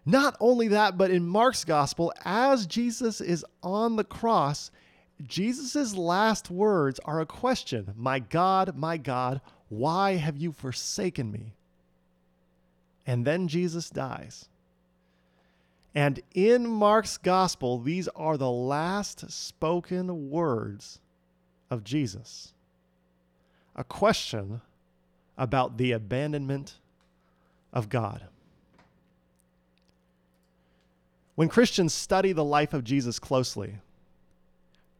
Not 0.05 0.35
only 0.41 0.67
that, 0.69 0.97
but 0.97 1.11
in 1.11 1.25
Mark's 1.25 1.63
gospel, 1.63 2.11
as 2.25 2.67
Jesus 2.67 3.21
is 3.21 3.45
on 3.61 3.95
the 3.95 4.03
cross, 4.03 4.69
Jesus' 5.25 5.95
last 5.95 6.51
words 6.51 6.99
are 7.05 7.21
a 7.21 7.25
question 7.25 7.93
My 7.95 8.19
God, 8.19 8.75
my 8.75 8.97
God, 8.97 9.39
why 9.69 10.15
have 10.15 10.37
you 10.37 10.51
forsaken 10.51 11.31
me? 11.31 11.53
And 13.07 13.25
then 13.25 13.47
Jesus 13.47 13.89
dies. 13.89 14.49
And 15.95 16.21
in 16.33 16.67
Mark's 16.67 17.17
gospel, 17.17 17.79
these 17.79 18.07
are 18.09 18.37
the 18.37 18.49
last 18.49 19.29
spoken 19.31 20.29
words 20.29 20.99
of 21.69 21.83
Jesus. 21.83 22.53
A 23.75 23.83
question 23.83 24.61
about 25.37 25.77
the 25.77 25.91
abandonment 25.91 26.79
of 27.71 27.89
God. 27.89 28.25
When 31.35 31.49
Christians 31.49 31.93
study 31.93 32.31
the 32.31 32.43
life 32.43 32.73
of 32.73 32.83
Jesus 32.83 33.17
closely 33.19 33.77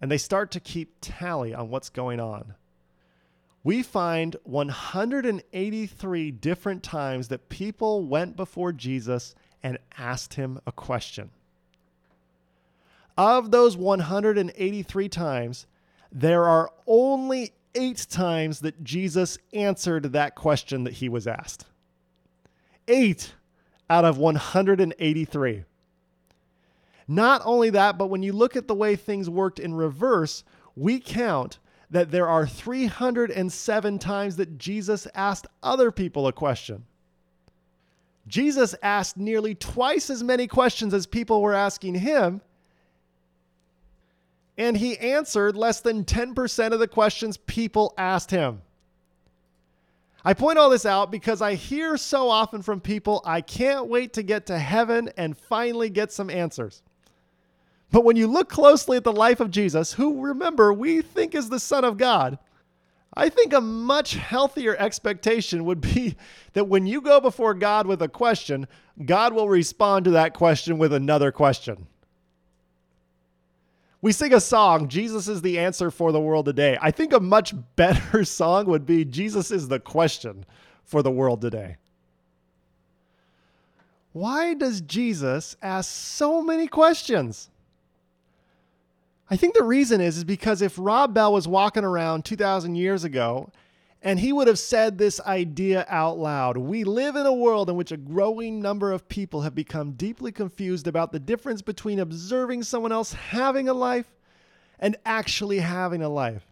and 0.01 0.11
they 0.11 0.17
start 0.17 0.51
to 0.51 0.59
keep 0.59 0.95
tally 1.01 1.53
on 1.53 1.69
what's 1.69 1.89
going 1.89 2.19
on, 2.19 2.55
we 3.63 3.81
find 3.81 4.35
183 4.43 6.31
different 6.31 6.83
times 6.83 7.27
that 7.29 7.49
people 7.49 8.05
went 8.05 8.35
before 8.35 8.73
Jesus 8.73 9.35
and 9.63 9.77
asked 9.97 10.33
him 10.35 10.59
a 10.67 10.71
question. 10.71 11.31
Of 13.17 13.51
those 13.51 13.77
183 13.77 15.09
times, 15.09 15.65
there 16.11 16.45
are 16.45 16.71
only 16.85 17.53
eight 17.75 18.05
times 18.09 18.59
that 18.59 18.83
Jesus 18.83 19.37
answered 19.53 20.13
that 20.13 20.35
question 20.35 20.83
that 20.83 20.93
he 20.93 21.09
was 21.09 21.27
asked. 21.27 21.65
Eight 22.87 23.33
out 23.89 24.05
of 24.05 24.17
183. 24.17 25.63
Not 27.07 27.41
only 27.45 27.69
that, 27.71 27.97
but 27.97 28.07
when 28.07 28.23
you 28.23 28.33
look 28.33 28.55
at 28.55 28.67
the 28.67 28.75
way 28.75 28.95
things 28.95 29.29
worked 29.29 29.59
in 29.59 29.73
reverse, 29.73 30.43
we 30.75 30.99
count 30.99 31.59
that 31.89 32.11
there 32.11 32.27
are 32.27 32.47
307 32.47 33.99
times 33.99 34.35
that 34.37 34.57
Jesus 34.57 35.07
asked 35.13 35.47
other 35.61 35.91
people 35.91 36.27
a 36.27 36.33
question. 36.33 36.85
Jesus 38.27 38.73
asked 38.81 39.17
nearly 39.17 39.55
twice 39.55 40.09
as 40.09 40.23
many 40.23 40.47
questions 40.47 40.93
as 40.93 41.05
people 41.05 41.41
were 41.41 41.53
asking 41.53 41.95
him, 41.95 42.41
and 44.57 44.77
he 44.77 44.97
answered 44.97 45.57
less 45.57 45.81
than 45.81 46.05
10% 46.05 46.71
of 46.71 46.79
the 46.79 46.87
questions 46.87 47.37
people 47.37 47.93
asked 47.97 48.31
him. 48.31 48.61
I 50.25 50.33
point 50.33 50.57
all 50.57 50.69
this 50.69 50.85
out 50.85 51.11
because 51.11 51.41
I 51.41 51.55
hear 51.55 51.97
so 51.97 52.29
often 52.29 52.61
from 52.61 52.79
people, 52.79 53.21
I 53.25 53.41
can't 53.41 53.87
wait 53.87 54.13
to 54.13 54.23
get 54.23 54.45
to 54.45 54.57
heaven 54.57 55.09
and 55.17 55.37
finally 55.37 55.89
get 55.89 56.13
some 56.13 56.29
answers. 56.29 56.81
But 57.91 58.05
when 58.05 58.15
you 58.15 58.27
look 58.27 58.47
closely 58.47 58.95
at 58.95 59.03
the 59.03 59.11
life 59.11 59.39
of 59.41 59.51
Jesus, 59.51 59.93
who 59.93 60.21
remember 60.21 60.71
we 60.71 61.01
think 61.01 61.35
is 61.35 61.49
the 61.49 61.59
Son 61.59 61.83
of 61.83 61.97
God, 61.97 62.39
I 63.15 63.29
think 63.29 63.53
a 63.53 63.61
much 63.61 64.15
healthier 64.15 64.75
expectation 64.77 65.65
would 65.65 65.81
be 65.81 66.15
that 66.53 66.67
when 66.67 66.87
you 66.87 67.01
go 67.01 67.19
before 67.19 67.53
God 67.53 67.87
with 67.87 68.01
a 68.01 68.07
question, 68.07 68.67
God 69.05 69.33
will 69.33 69.49
respond 69.49 70.05
to 70.05 70.11
that 70.11 70.33
question 70.33 70.77
with 70.77 70.93
another 70.93 71.31
question. 71.31 71.87
We 74.01 74.11
sing 74.11 74.33
a 74.33 74.41
song, 74.41 74.89
Jesus 74.89 75.29
is 75.29 75.41
the 75.41 75.59
answer 75.59 75.89
for 75.89 76.11
the 76.11 76.19
world 76.19 76.45
today. 76.45 76.77
I 76.81 76.91
think 76.91 77.13
a 77.13 77.21
much 77.21 77.53
better 77.75 78.25
song 78.25 78.65
would 78.65 78.85
be 78.85 79.05
Jesus 79.05 79.49
is 79.51 79.67
the 79.67 79.79
question 79.79 80.45
for 80.83 81.01
the 81.01 81.11
world 81.11 81.41
today. 81.41 81.77
Why 84.11 84.53
does 84.53 84.81
Jesus 84.81 85.55
ask 85.61 85.89
so 85.89 86.43
many 86.43 86.67
questions? 86.67 87.49
I 89.29 89.37
think 89.37 89.53
the 89.53 89.63
reason 89.63 90.01
is, 90.01 90.17
is 90.17 90.23
because 90.23 90.61
if 90.61 90.75
Rob 90.77 91.13
Bell 91.13 91.33
was 91.33 91.47
walking 91.47 91.83
around 91.83 92.25
2,000 92.25 92.75
years 92.75 93.03
ago 93.03 93.51
and 94.01 94.19
he 94.19 94.33
would 94.33 94.47
have 94.47 94.59
said 94.59 94.97
this 94.97 95.21
idea 95.21 95.85
out 95.87 96.17
loud 96.17 96.57
We 96.57 96.83
live 96.83 97.15
in 97.15 97.25
a 97.25 97.33
world 97.33 97.69
in 97.69 97.75
which 97.75 97.91
a 97.91 97.97
growing 97.97 98.61
number 98.61 98.91
of 98.91 99.07
people 99.07 99.41
have 99.41 99.55
become 99.55 99.93
deeply 99.93 100.31
confused 100.31 100.87
about 100.87 101.11
the 101.11 101.19
difference 101.19 101.61
between 101.61 101.99
observing 101.99 102.63
someone 102.63 102.91
else 102.91 103.13
having 103.13 103.69
a 103.69 103.73
life 103.73 104.11
and 104.79 104.97
actually 105.05 105.59
having 105.59 106.01
a 106.01 106.09
life. 106.09 106.45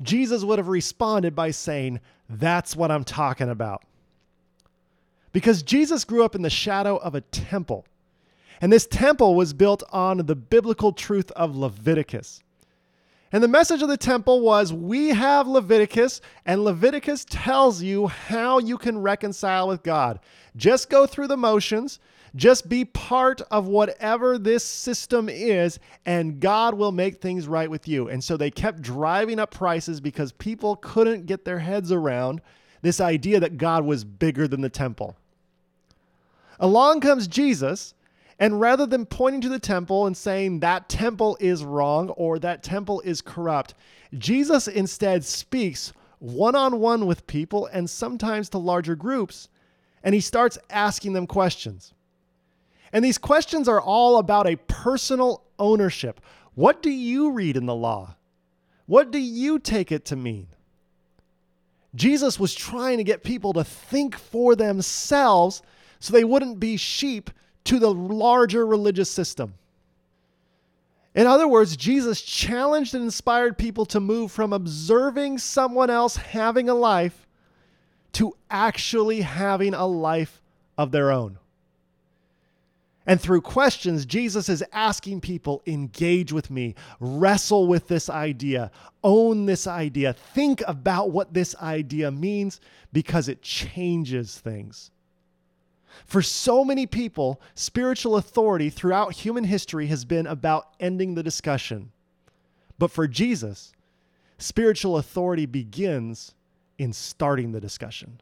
Jesus 0.00 0.42
would 0.42 0.58
have 0.58 0.68
responded 0.68 1.34
by 1.34 1.50
saying, 1.50 2.00
That's 2.28 2.74
what 2.74 2.90
I'm 2.90 3.04
talking 3.04 3.50
about. 3.50 3.84
Because 5.32 5.62
Jesus 5.62 6.04
grew 6.04 6.24
up 6.24 6.34
in 6.34 6.42
the 6.42 6.50
shadow 6.50 6.96
of 6.96 7.14
a 7.14 7.20
temple. 7.20 7.86
And 8.62 8.72
this 8.72 8.86
temple 8.86 9.34
was 9.34 9.52
built 9.52 9.82
on 9.90 10.18
the 10.18 10.36
biblical 10.36 10.92
truth 10.92 11.32
of 11.32 11.56
Leviticus. 11.56 12.40
And 13.32 13.42
the 13.42 13.48
message 13.48 13.82
of 13.82 13.88
the 13.88 13.96
temple 13.96 14.40
was 14.40 14.72
we 14.72 15.08
have 15.08 15.48
Leviticus, 15.48 16.20
and 16.46 16.62
Leviticus 16.62 17.26
tells 17.28 17.82
you 17.82 18.06
how 18.06 18.58
you 18.58 18.78
can 18.78 18.98
reconcile 18.98 19.66
with 19.66 19.82
God. 19.82 20.20
Just 20.54 20.90
go 20.90 21.06
through 21.06 21.26
the 21.26 21.36
motions, 21.36 21.98
just 22.36 22.68
be 22.68 22.84
part 22.84 23.40
of 23.50 23.66
whatever 23.66 24.38
this 24.38 24.62
system 24.62 25.28
is, 25.28 25.80
and 26.06 26.38
God 26.38 26.74
will 26.74 26.92
make 26.92 27.20
things 27.20 27.48
right 27.48 27.70
with 27.70 27.88
you. 27.88 28.08
And 28.08 28.22
so 28.22 28.36
they 28.36 28.50
kept 28.50 28.80
driving 28.80 29.40
up 29.40 29.50
prices 29.50 30.00
because 30.00 30.30
people 30.32 30.76
couldn't 30.76 31.26
get 31.26 31.44
their 31.44 31.58
heads 31.58 31.90
around 31.90 32.40
this 32.80 33.00
idea 33.00 33.40
that 33.40 33.56
God 33.58 33.84
was 33.84 34.04
bigger 34.04 34.46
than 34.46 34.60
the 34.60 34.68
temple. 34.68 35.16
Along 36.60 37.00
comes 37.00 37.26
Jesus 37.26 37.94
and 38.42 38.60
rather 38.60 38.86
than 38.86 39.06
pointing 39.06 39.40
to 39.42 39.48
the 39.48 39.60
temple 39.60 40.04
and 40.04 40.16
saying 40.16 40.58
that 40.58 40.88
temple 40.88 41.38
is 41.38 41.62
wrong 41.62 42.08
or 42.08 42.40
that 42.40 42.64
temple 42.64 43.00
is 43.02 43.22
corrupt, 43.22 43.74
Jesus 44.18 44.66
instead 44.66 45.24
speaks 45.24 45.92
one 46.18 46.56
on 46.56 46.80
one 46.80 47.06
with 47.06 47.28
people 47.28 47.66
and 47.66 47.88
sometimes 47.88 48.48
to 48.48 48.58
larger 48.58 48.96
groups, 48.96 49.48
and 50.02 50.12
he 50.12 50.20
starts 50.20 50.58
asking 50.70 51.12
them 51.12 51.28
questions. 51.28 51.94
And 52.92 53.04
these 53.04 53.16
questions 53.16 53.68
are 53.68 53.80
all 53.80 54.18
about 54.18 54.48
a 54.48 54.56
personal 54.66 55.44
ownership. 55.60 56.20
What 56.56 56.82
do 56.82 56.90
you 56.90 57.30
read 57.30 57.56
in 57.56 57.66
the 57.66 57.76
law? 57.76 58.16
What 58.86 59.12
do 59.12 59.20
you 59.20 59.60
take 59.60 59.92
it 59.92 60.04
to 60.06 60.16
mean? 60.16 60.48
Jesus 61.94 62.40
was 62.40 62.52
trying 62.56 62.98
to 62.98 63.04
get 63.04 63.22
people 63.22 63.52
to 63.52 63.62
think 63.62 64.18
for 64.18 64.56
themselves 64.56 65.62
so 66.00 66.12
they 66.12 66.24
wouldn't 66.24 66.58
be 66.58 66.76
sheep 66.76 67.30
to 67.64 67.78
the 67.78 67.92
larger 67.92 68.66
religious 68.66 69.10
system. 69.10 69.54
In 71.14 71.26
other 71.26 71.46
words, 71.46 71.76
Jesus 71.76 72.22
challenged 72.22 72.94
and 72.94 73.04
inspired 73.04 73.58
people 73.58 73.84
to 73.86 74.00
move 74.00 74.32
from 74.32 74.52
observing 74.52 75.38
someone 75.38 75.90
else 75.90 76.16
having 76.16 76.68
a 76.68 76.74
life 76.74 77.26
to 78.12 78.34
actually 78.50 79.22
having 79.22 79.74
a 79.74 79.86
life 79.86 80.40
of 80.78 80.90
their 80.90 81.10
own. 81.10 81.38
And 83.06 83.20
through 83.20 83.40
questions, 83.40 84.06
Jesus 84.06 84.48
is 84.48 84.62
asking 84.72 85.22
people 85.22 85.62
engage 85.66 86.32
with 86.32 86.50
me, 86.50 86.76
wrestle 87.00 87.66
with 87.66 87.88
this 87.88 88.08
idea, 88.08 88.70
own 89.02 89.46
this 89.46 89.66
idea, 89.66 90.12
think 90.12 90.62
about 90.68 91.10
what 91.10 91.34
this 91.34 91.56
idea 91.56 92.12
means 92.12 92.60
because 92.92 93.28
it 93.28 93.42
changes 93.42 94.38
things. 94.38 94.92
For 96.06 96.22
so 96.22 96.64
many 96.64 96.86
people, 96.86 97.40
spiritual 97.54 98.16
authority 98.16 98.70
throughout 98.70 99.12
human 99.12 99.44
history 99.44 99.86
has 99.86 100.04
been 100.04 100.26
about 100.26 100.68
ending 100.80 101.14
the 101.14 101.22
discussion. 101.22 101.92
But 102.78 102.90
for 102.90 103.06
Jesus, 103.06 103.72
spiritual 104.38 104.96
authority 104.96 105.46
begins 105.46 106.34
in 106.78 106.92
starting 106.92 107.52
the 107.52 107.60
discussion. 107.60 108.20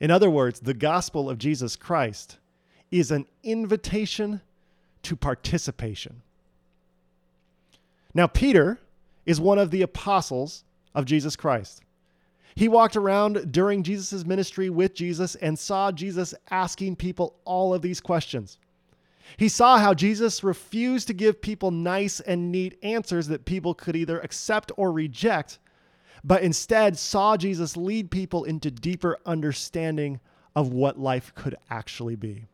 In 0.00 0.10
other 0.10 0.30
words, 0.30 0.60
the 0.60 0.74
gospel 0.74 1.28
of 1.28 1.38
Jesus 1.38 1.76
Christ 1.76 2.38
is 2.90 3.10
an 3.10 3.26
invitation 3.42 4.40
to 5.02 5.16
participation. 5.16 6.22
Now, 8.14 8.26
Peter 8.26 8.78
is 9.26 9.40
one 9.40 9.58
of 9.58 9.70
the 9.70 9.82
apostles 9.82 10.64
of 10.94 11.04
Jesus 11.04 11.36
Christ. 11.36 11.82
He 12.54 12.68
walked 12.68 12.96
around 12.96 13.52
during 13.52 13.82
Jesus' 13.82 14.24
ministry 14.24 14.68
with 14.70 14.94
Jesus 14.94 15.34
and 15.36 15.58
saw 15.58 15.92
Jesus 15.92 16.34
asking 16.50 16.96
people 16.96 17.36
all 17.44 17.72
of 17.72 17.82
these 17.82 18.00
questions. 18.00 18.58
He 19.36 19.48
saw 19.48 19.78
how 19.78 19.94
Jesus 19.94 20.42
refused 20.42 21.06
to 21.08 21.14
give 21.14 21.42
people 21.42 21.70
nice 21.70 22.20
and 22.20 22.50
neat 22.50 22.78
answers 22.82 23.28
that 23.28 23.44
people 23.44 23.74
could 23.74 23.94
either 23.94 24.18
accept 24.20 24.72
or 24.76 24.90
reject, 24.90 25.58
but 26.24 26.42
instead 26.42 26.98
saw 26.98 27.36
Jesus 27.36 27.76
lead 27.76 28.10
people 28.10 28.44
into 28.44 28.70
deeper 28.70 29.18
understanding 29.26 30.20
of 30.56 30.72
what 30.72 30.98
life 30.98 31.32
could 31.34 31.56
actually 31.70 32.16
be. 32.16 32.46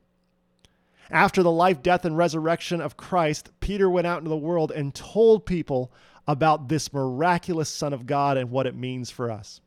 After 1.11 1.42
the 1.42 1.50
life, 1.50 1.83
death, 1.83 2.04
and 2.04 2.16
resurrection 2.16 2.80
of 2.80 2.96
Christ, 2.96 3.50
Peter 3.61 3.88
went 3.88 4.07
out 4.07 4.18
into 4.18 4.30
the 4.30 4.37
world 4.37 4.72
and 4.72 4.94
told 4.94 5.46
people 5.46 5.92
about 6.26 6.68
this 6.68 6.92
miraculous 6.92 7.68
Son 7.68 7.92
of 7.92 8.07
God 8.07 8.37
and 8.37 8.50
what 8.50 8.66
it 8.66 8.74
means 8.74 9.11
for 9.11 9.30
us. 9.30 9.61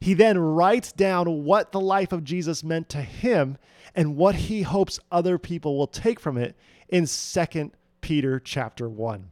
He 0.00 0.14
then 0.14 0.38
writes 0.38 0.92
down 0.92 1.44
what 1.44 1.72
the 1.72 1.80
life 1.80 2.12
of 2.12 2.24
Jesus 2.24 2.64
meant 2.64 2.88
to 2.90 3.02
him 3.02 3.58
and 3.94 4.16
what 4.16 4.34
he 4.34 4.62
hopes 4.62 4.98
other 5.12 5.38
people 5.38 5.76
will 5.76 5.86
take 5.86 6.18
from 6.18 6.38
it 6.38 6.56
in 6.88 7.06
2 7.06 7.72
Peter 8.00 8.40
chapter 8.40 8.88
1. 8.88 9.30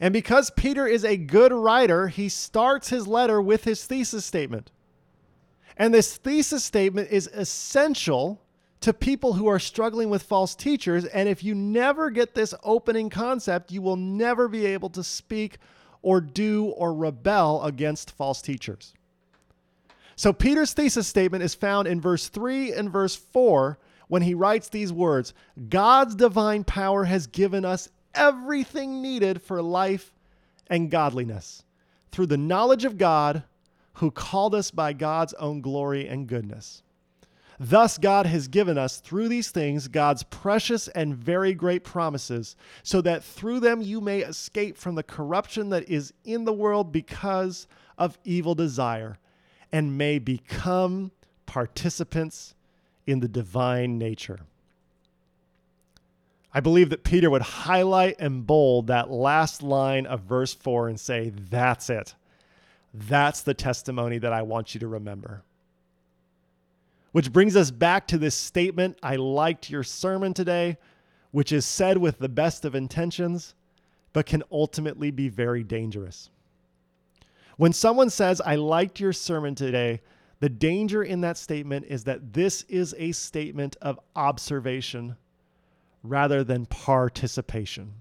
And 0.00 0.12
because 0.12 0.50
Peter 0.50 0.86
is 0.86 1.04
a 1.04 1.16
good 1.16 1.52
writer, 1.52 2.08
he 2.08 2.28
starts 2.28 2.88
his 2.88 3.06
letter 3.06 3.40
with 3.40 3.64
his 3.64 3.84
thesis 3.84 4.24
statement. 4.24 4.70
And 5.76 5.92
this 5.92 6.16
thesis 6.16 6.64
statement 6.64 7.10
is 7.10 7.28
essential 7.28 8.42
to 8.80 8.92
people 8.92 9.34
who 9.34 9.46
are 9.46 9.58
struggling 9.58 10.10
with 10.10 10.22
false 10.22 10.54
teachers. 10.54 11.04
And 11.06 11.28
if 11.28 11.42
you 11.42 11.54
never 11.54 12.10
get 12.10 12.34
this 12.34 12.54
opening 12.62 13.10
concept, 13.10 13.72
you 13.72 13.82
will 13.82 13.96
never 13.96 14.48
be 14.48 14.66
able 14.66 14.90
to 14.90 15.02
speak 15.02 15.58
or 16.06 16.20
do 16.20 16.66
or 16.66 16.94
rebel 16.94 17.60
against 17.64 18.12
false 18.12 18.40
teachers. 18.40 18.94
So, 20.14 20.32
Peter's 20.32 20.72
thesis 20.72 21.08
statement 21.08 21.42
is 21.42 21.56
found 21.56 21.88
in 21.88 22.00
verse 22.00 22.28
3 22.28 22.72
and 22.72 22.92
verse 22.92 23.16
4 23.16 23.76
when 24.06 24.22
he 24.22 24.32
writes 24.32 24.68
these 24.68 24.92
words 24.92 25.34
God's 25.68 26.14
divine 26.14 26.62
power 26.62 27.02
has 27.02 27.26
given 27.26 27.64
us 27.64 27.88
everything 28.14 29.02
needed 29.02 29.42
for 29.42 29.60
life 29.60 30.12
and 30.68 30.92
godliness 30.92 31.64
through 32.12 32.26
the 32.26 32.36
knowledge 32.36 32.84
of 32.84 32.98
God 32.98 33.42
who 33.94 34.12
called 34.12 34.54
us 34.54 34.70
by 34.70 34.92
God's 34.92 35.34
own 35.34 35.60
glory 35.60 36.06
and 36.06 36.28
goodness. 36.28 36.84
Thus, 37.58 37.96
God 37.96 38.26
has 38.26 38.48
given 38.48 38.76
us 38.76 38.98
through 38.98 39.28
these 39.28 39.50
things 39.50 39.88
God's 39.88 40.22
precious 40.24 40.88
and 40.88 41.14
very 41.14 41.54
great 41.54 41.84
promises, 41.84 42.56
so 42.82 43.00
that 43.02 43.24
through 43.24 43.60
them 43.60 43.80
you 43.80 44.00
may 44.00 44.20
escape 44.20 44.76
from 44.76 44.94
the 44.94 45.02
corruption 45.02 45.70
that 45.70 45.88
is 45.88 46.12
in 46.24 46.44
the 46.44 46.52
world 46.52 46.92
because 46.92 47.66
of 47.96 48.18
evil 48.24 48.54
desire, 48.54 49.18
and 49.72 49.96
may 49.96 50.18
become 50.18 51.10
participants 51.46 52.54
in 53.06 53.20
the 53.20 53.28
divine 53.28 53.98
nature. 53.98 54.40
I 56.52 56.60
believe 56.60 56.90
that 56.90 57.04
Peter 57.04 57.30
would 57.30 57.42
highlight 57.42 58.16
and 58.18 58.46
bold 58.46 58.86
that 58.86 59.10
last 59.10 59.62
line 59.62 60.06
of 60.06 60.20
verse 60.22 60.54
4 60.54 60.88
and 60.88 60.98
say, 60.98 61.30
That's 61.50 61.90
it. 61.90 62.14
That's 62.94 63.42
the 63.42 63.52
testimony 63.54 64.18
that 64.18 64.32
I 64.32 64.42
want 64.42 64.74
you 64.74 64.80
to 64.80 64.88
remember. 64.88 65.42
Which 67.16 67.32
brings 67.32 67.56
us 67.56 67.70
back 67.70 68.06
to 68.08 68.18
this 68.18 68.34
statement 68.34 68.98
I 69.02 69.16
liked 69.16 69.70
your 69.70 69.82
sermon 69.82 70.34
today, 70.34 70.76
which 71.30 71.50
is 71.50 71.64
said 71.64 71.96
with 71.96 72.18
the 72.18 72.28
best 72.28 72.66
of 72.66 72.74
intentions, 72.74 73.54
but 74.12 74.26
can 74.26 74.42
ultimately 74.52 75.10
be 75.10 75.30
very 75.30 75.64
dangerous. 75.64 76.28
When 77.56 77.72
someone 77.72 78.10
says, 78.10 78.42
I 78.42 78.56
liked 78.56 79.00
your 79.00 79.14
sermon 79.14 79.54
today, 79.54 80.02
the 80.40 80.50
danger 80.50 81.02
in 81.02 81.22
that 81.22 81.38
statement 81.38 81.86
is 81.88 82.04
that 82.04 82.34
this 82.34 82.66
is 82.68 82.94
a 82.98 83.12
statement 83.12 83.76
of 83.80 83.98
observation 84.14 85.16
rather 86.02 86.44
than 86.44 86.66
participation. 86.66 87.94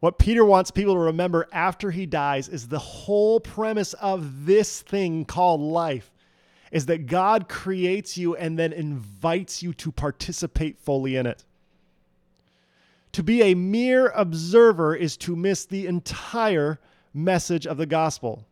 What 0.00 0.18
Peter 0.18 0.44
wants 0.44 0.70
people 0.70 0.96
to 0.96 1.00
remember 1.00 1.48
after 1.50 1.90
he 1.90 2.04
dies 2.04 2.50
is 2.50 2.68
the 2.68 2.78
whole 2.78 3.40
premise 3.40 3.94
of 3.94 4.44
this 4.44 4.82
thing 4.82 5.24
called 5.24 5.62
life 5.62 6.11
is 6.72 6.86
that 6.86 7.06
God 7.06 7.48
creates 7.48 8.16
you 8.16 8.34
and 8.34 8.58
then 8.58 8.72
invites 8.72 9.62
you 9.62 9.74
to 9.74 9.92
participate 9.92 10.78
fully 10.78 11.16
in 11.16 11.26
it. 11.26 11.44
To 13.12 13.22
be 13.22 13.42
a 13.42 13.54
mere 13.54 14.08
observer 14.08 14.96
is 14.96 15.18
to 15.18 15.36
miss 15.36 15.66
the 15.66 15.86
entire 15.86 16.80
message 17.12 17.66
of 17.66 17.76
the 17.76 17.84
gospel. 17.84 18.46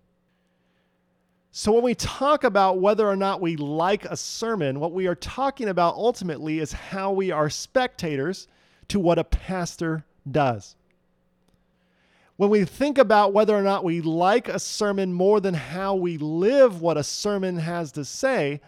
So, 1.51 1.73
when 1.73 1.83
we 1.83 1.95
talk 1.95 2.45
about 2.45 2.79
whether 2.79 3.09
or 3.09 3.17
not 3.17 3.41
we 3.41 3.57
like 3.57 4.05
a 4.05 4.17
sermon, 4.17 4.79
what 4.79 4.93
we 4.93 5.09
are 5.09 5.17
talking 5.17 5.71
about 5.71 5.95
ultimately 5.95 6.61
is 6.61 6.73
how 6.73 7.11
we 7.11 7.31
are 7.31 7.51
spectators 7.51 8.47
to 8.89 9.01
what 9.01 9.19
a 9.19 9.25
pastor 9.25 10.05
does. 10.31 10.77
When 12.41 12.49
we 12.49 12.65
think 12.65 12.97
about 12.97 13.35
whether 13.35 13.55
or 13.55 13.61
not 13.61 13.85
we 13.85 14.01
like 14.01 14.49
a 14.49 14.59
sermon 14.59 15.13
more 15.13 15.43
than 15.43 15.53
how 15.53 15.95
we 15.95 16.17
live 16.17 16.81
what 16.81 16.97
a 16.97 17.05
sermon 17.05 17.59
has 17.59 17.93
to 17.93 18.03
say, 18.03 18.63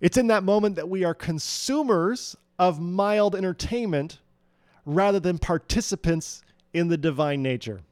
it's 0.00 0.16
in 0.16 0.28
that 0.28 0.42
moment 0.42 0.76
that 0.76 0.88
we 0.88 1.04
are 1.04 1.12
consumers 1.12 2.34
of 2.58 2.80
mild 2.80 3.36
entertainment 3.36 4.20
rather 4.86 5.20
than 5.20 5.36
participants 5.36 6.40
in 6.72 6.88
the 6.88 6.96
divine 6.96 7.42
nature. 7.42 7.82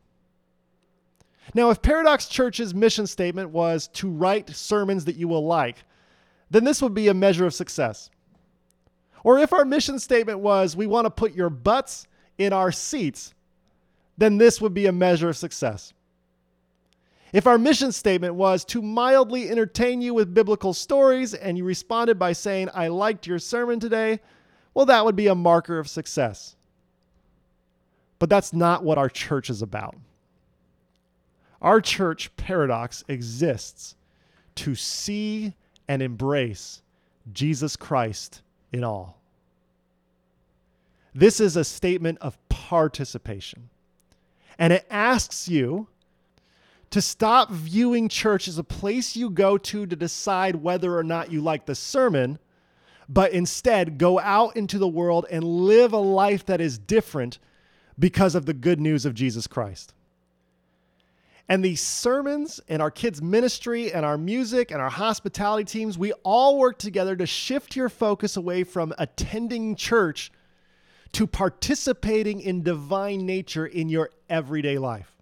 Now, 1.52 1.68
if 1.68 1.82
Paradox 1.82 2.26
Church's 2.26 2.74
mission 2.74 3.06
statement 3.06 3.50
was 3.50 3.88
to 3.88 4.08
write 4.08 4.48
sermons 4.48 5.04
that 5.04 5.16
you 5.16 5.28
will 5.28 5.44
like, 5.44 5.76
then 6.50 6.64
this 6.64 6.80
would 6.80 6.94
be 6.94 7.08
a 7.08 7.12
measure 7.12 7.44
of 7.44 7.52
success. 7.52 8.08
Or 9.24 9.40
if 9.40 9.52
our 9.52 9.66
mission 9.66 9.98
statement 9.98 10.38
was 10.38 10.74
we 10.74 10.86
want 10.86 11.04
to 11.04 11.10
put 11.10 11.34
your 11.34 11.50
butts 11.50 12.06
in 12.38 12.54
our 12.54 12.72
seats, 12.72 13.34
then 14.18 14.38
this 14.38 14.60
would 14.60 14.74
be 14.74 14.86
a 14.86 14.92
measure 14.92 15.28
of 15.28 15.36
success. 15.36 15.92
If 17.32 17.46
our 17.46 17.58
mission 17.58 17.92
statement 17.92 18.34
was 18.34 18.64
to 18.66 18.80
mildly 18.80 19.50
entertain 19.50 20.00
you 20.00 20.14
with 20.14 20.32
biblical 20.32 20.72
stories 20.72 21.34
and 21.34 21.58
you 21.58 21.64
responded 21.64 22.18
by 22.18 22.32
saying, 22.32 22.70
I 22.72 22.88
liked 22.88 23.26
your 23.26 23.38
sermon 23.38 23.80
today, 23.80 24.20
well, 24.74 24.86
that 24.86 25.04
would 25.04 25.16
be 25.16 25.26
a 25.26 25.34
marker 25.34 25.78
of 25.78 25.88
success. 25.88 26.56
But 28.18 28.30
that's 28.30 28.52
not 28.52 28.84
what 28.84 28.98
our 28.98 29.08
church 29.08 29.50
is 29.50 29.60
about. 29.60 29.96
Our 31.60 31.80
church 31.80 32.34
paradox 32.36 33.04
exists 33.08 33.96
to 34.56 34.74
see 34.74 35.54
and 35.88 36.00
embrace 36.00 36.82
Jesus 37.32 37.76
Christ 37.76 38.42
in 38.72 38.84
all. 38.84 39.18
This 41.14 41.40
is 41.40 41.56
a 41.56 41.64
statement 41.64 42.18
of 42.20 42.38
participation. 42.48 43.68
And 44.58 44.72
it 44.72 44.86
asks 44.90 45.48
you 45.48 45.88
to 46.90 47.02
stop 47.02 47.50
viewing 47.50 48.08
church 48.08 48.48
as 48.48 48.58
a 48.58 48.64
place 48.64 49.16
you 49.16 49.28
go 49.30 49.58
to 49.58 49.86
to 49.86 49.96
decide 49.96 50.56
whether 50.56 50.96
or 50.96 51.04
not 51.04 51.30
you 51.30 51.40
like 51.40 51.66
the 51.66 51.74
sermon, 51.74 52.38
but 53.08 53.32
instead 53.32 53.98
go 53.98 54.18
out 54.18 54.56
into 54.56 54.78
the 54.78 54.88
world 54.88 55.26
and 55.30 55.44
live 55.44 55.92
a 55.92 55.98
life 55.98 56.46
that 56.46 56.60
is 56.60 56.78
different 56.78 57.38
because 57.98 58.34
of 58.34 58.46
the 58.46 58.54
good 58.54 58.80
news 58.80 59.04
of 59.04 59.14
Jesus 59.14 59.46
Christ. 59.46 59.92
And 61.48 61.64
these 61.64 61.80
sermons 61.80 62.60
and 62.68 62.82
our 62.82 62.90
kids' 62.90 63.22
ministry 63.22 63.92
and 63.92 64.04
our 64.04 64.18
music 64.18 64.72
and 64.72 64.82
our 64.82 64.90
hospitality 64.90 65.64
teams, 65.64 65.96
we 65.96 66.12
all 66.24 66.58
work 66.58 66.78
together 66.78 67.14
to 67.14 67.26
shift 67.26 67.76
your 67.76 67.88
focus 67.88 68.36
away 68.36 68.64
from 68.64 68.92
attending 68.98 69.76
church 69.76 70.32
to 71.12 71.26
participating 71.26 72.40
in 72.40 72.62
divine 72.62 73.24
nature 73.24 73.64
in 73.64 73.88
your 73.88 74.10
everyday 74.28 74.78
life. 74.78 75.12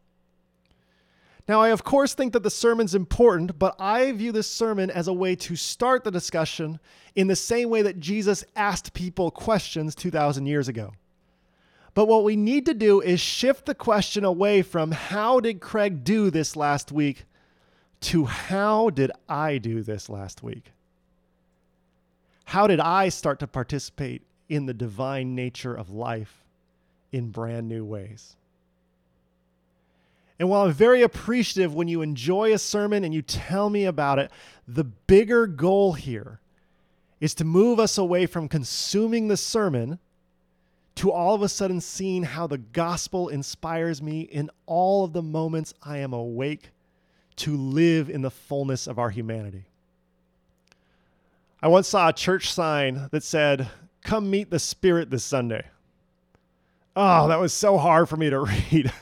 Now, 1.46 1.60
I 1.60 1.68
of 1.68 1.84
course 1.84 2.14
think 2.14 2.32
that 2.32 2.42
the 2.42 2.50
sermon's 2.50 2.94
important, 2.94 3.58
but 3.58 3.76
I 3.78 4.12
view 4.12 4.32
this 4.32 4.50
sermon 4.50 4.90
as 4.90 5.08
a 5.08 5.12
way 5.12 5.36
to 5.36 5.56
start 5.56 6.02
the 6.02 6.10
discussion 6.10 6.80
in 7.14 7.26
the 7.26 7.36
same 7.36 7.68
way 7.68 7.82
that 7.82 8.00
Jesus 8.00 8.44
asked 8.56 8.94
people 8.94 9.30
questions 9.30 9.94
2,000 9.94 10.46
years 10.46 10.68
ago. 10.68 10.92
But 11.92 12.08
what 12.08 12.24
we 12.24 12.34
need 12.34 12.66
to 12.66 12.74
do 12.74 13.00
is 13.00 13.20
shift 13.20 13.66
the 13.66 13.74
question 13.74 14.24
away 14.24 14.62
from 14.62 14.90
how 14.90 15.38
did 15.38 15.60
Craig 15.60 16.02
do 16.02 16.30
this 16.30 16.56
last 16.56 16.90
week 16.90 17.24
to 18.00 18.24
how 18.24 18.90
did 18.90 19.12
I 19.28 19.58
do 19.58 19.82
this 19.82 20.08
last 20.08 20.42
week? 20.42 20.72
How 22.46 22.66
did 22.66 22.80
I 22.80 23.10
start 23.10 23.38
to 23.40 23.46
participate 23.46 24.22
in 24.48 24.66
the 24.66 24.74
divine 24.74 25.34
nature 25.34 25.74
of 25.74 25.90
life 25.90 26.44
in 27.12 27.30
brand 27.30 27.68
new 27.68 27.84
ways? 27.84 28.36
And 30.38 30.48
while 30.48 30.62
I'm 30.62 30.72
very 30.72 31.02
appreciative 31.02 31.74
when 31.74 31.88
you 31.88 32.02
enjoy 32.02 32.52
a 32.52 32.58
sermon 32.58 33.04
and 33.04 33.14
you 33.14 33.22
tell 33.22 33.70
me 33.70 33.84
about 33.84 34.18
it, 34.18 34.30
the 34.66 34.84
bigger 34.84 35.46
goal 35.46 35.92
here 35.92 36.40
is 37.20 37.34
to 37.34 37.44
move 37.44 37.78
us 37.78 37.96
away 37.96 38.26
from 38.26 38.48
consuming 38.48 39.28
the 39.28 39.36
sermon 39.36 39.98
to 40.96 41.10
all 41.10 41.34
of 41.34 41.42
a 41.42 41.48
sudden 41.48 41.80
seeing 41.80 42.22
how 42.22 42.46
the 42.46 42.58
gospel 42.58 43.28
inspires 43.28 44.00
me 44.02 44.22
in 44.22 44.50
all 44.66 45.04
of 45.04 45.12
the 45.12 45.22
moments 45.22 45.74
I 45.82 45.98
am 45.98 46.12
awake 46.12 46.70
to 47.36 47.56
live 47.56 48.10
in 48.10 48.22
the 48.22 48.30
fullness 48.30 48.86
of 48.86 48.98
our 48.98 49.10
humanity. 49.10 49.64
I 51.60 51.68
once 51.68 51.88
saw 51.88 52.08
a 52.08 52.12
church 52.12 52.52
sign 52.52 53.08
that 53.10 53.22
said, 53.22 53.68
Come 54.02 54.30
meet 54.30 54.50
the 54.50 54.58
Spirit 54.58 55.10
this 55.10 55.24
Sunday. 55.24 55.64
Oh, 56.94 57.26
that 57.28 57.40
was 57.40 57.52
so 57.52 57.78
hard 57.78 58.08
for 58.08 58.16
me 58.16 58.30
to 58.30 58.40
read. 58.72 58.92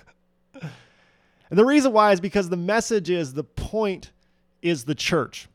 And 1.52 1.58
the 1.58 1.66
reason 1.66 1.92
why 1.92 2.12
is 2.12 2.20
because 2.22 2.48
the 2.48 2.56
message 2.56 3.10
is 3.10 3.34
the 3.34 3.44
point 3.44 4.10
is 4.62 4.84
the 4.84 4.94
church. 4.94 5.50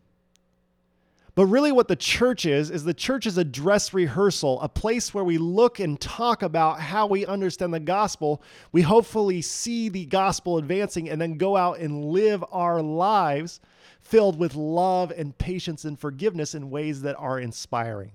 But 1.34 1.48
really, 1.48 1.72
what 1.72 1.88
the 1.88 1.96
church 1.96 2.46
is, 2.46 2.70
is 2.70 2.84
the 2.84 2.94
church 2.94 3.26
is 3.26 3.40
a 3.40 3.44
dress 3.44 3.96
rehearsal, 3.96 4.62
a 4.62 4.70
place 4.70 5.12
where 5.12 5.24
we 5.24 5.40
look 5.40 5.80
and 5.80 6.00
talk 6.00 6.44
about 6.44 6.80
how 6.80 7.08
we 7.08 7.26
understand 7.26 7.74
the 7.74 7.80
gospel. 7.80 8.44
We 8.72 8.84
hopefully 8.84 9.42
see 9.42 9.90
the 9.90 10.06
gospel 10.06 10.60
advancing 10.60 11.10
and 11.10 11.20
then 11.20 11.40
go 11.40 11.58
out 11.58 11.80
and 11.80 12.06
live 12.06 12.46
our 12.52 12.80
lives 12.80 13.60
filled 14.00 14.38
with 14.38 14.54
love 14.54 15.12
and 15.18 15.36
patience 15.36 15.84
and 15.84 16.00
forgiveness 16.00 16.54
in 16.54 16.70
ways 16.70 17.02
that 17.02 17.16
are 17.18 17.40
inspiring. 17.40 18.12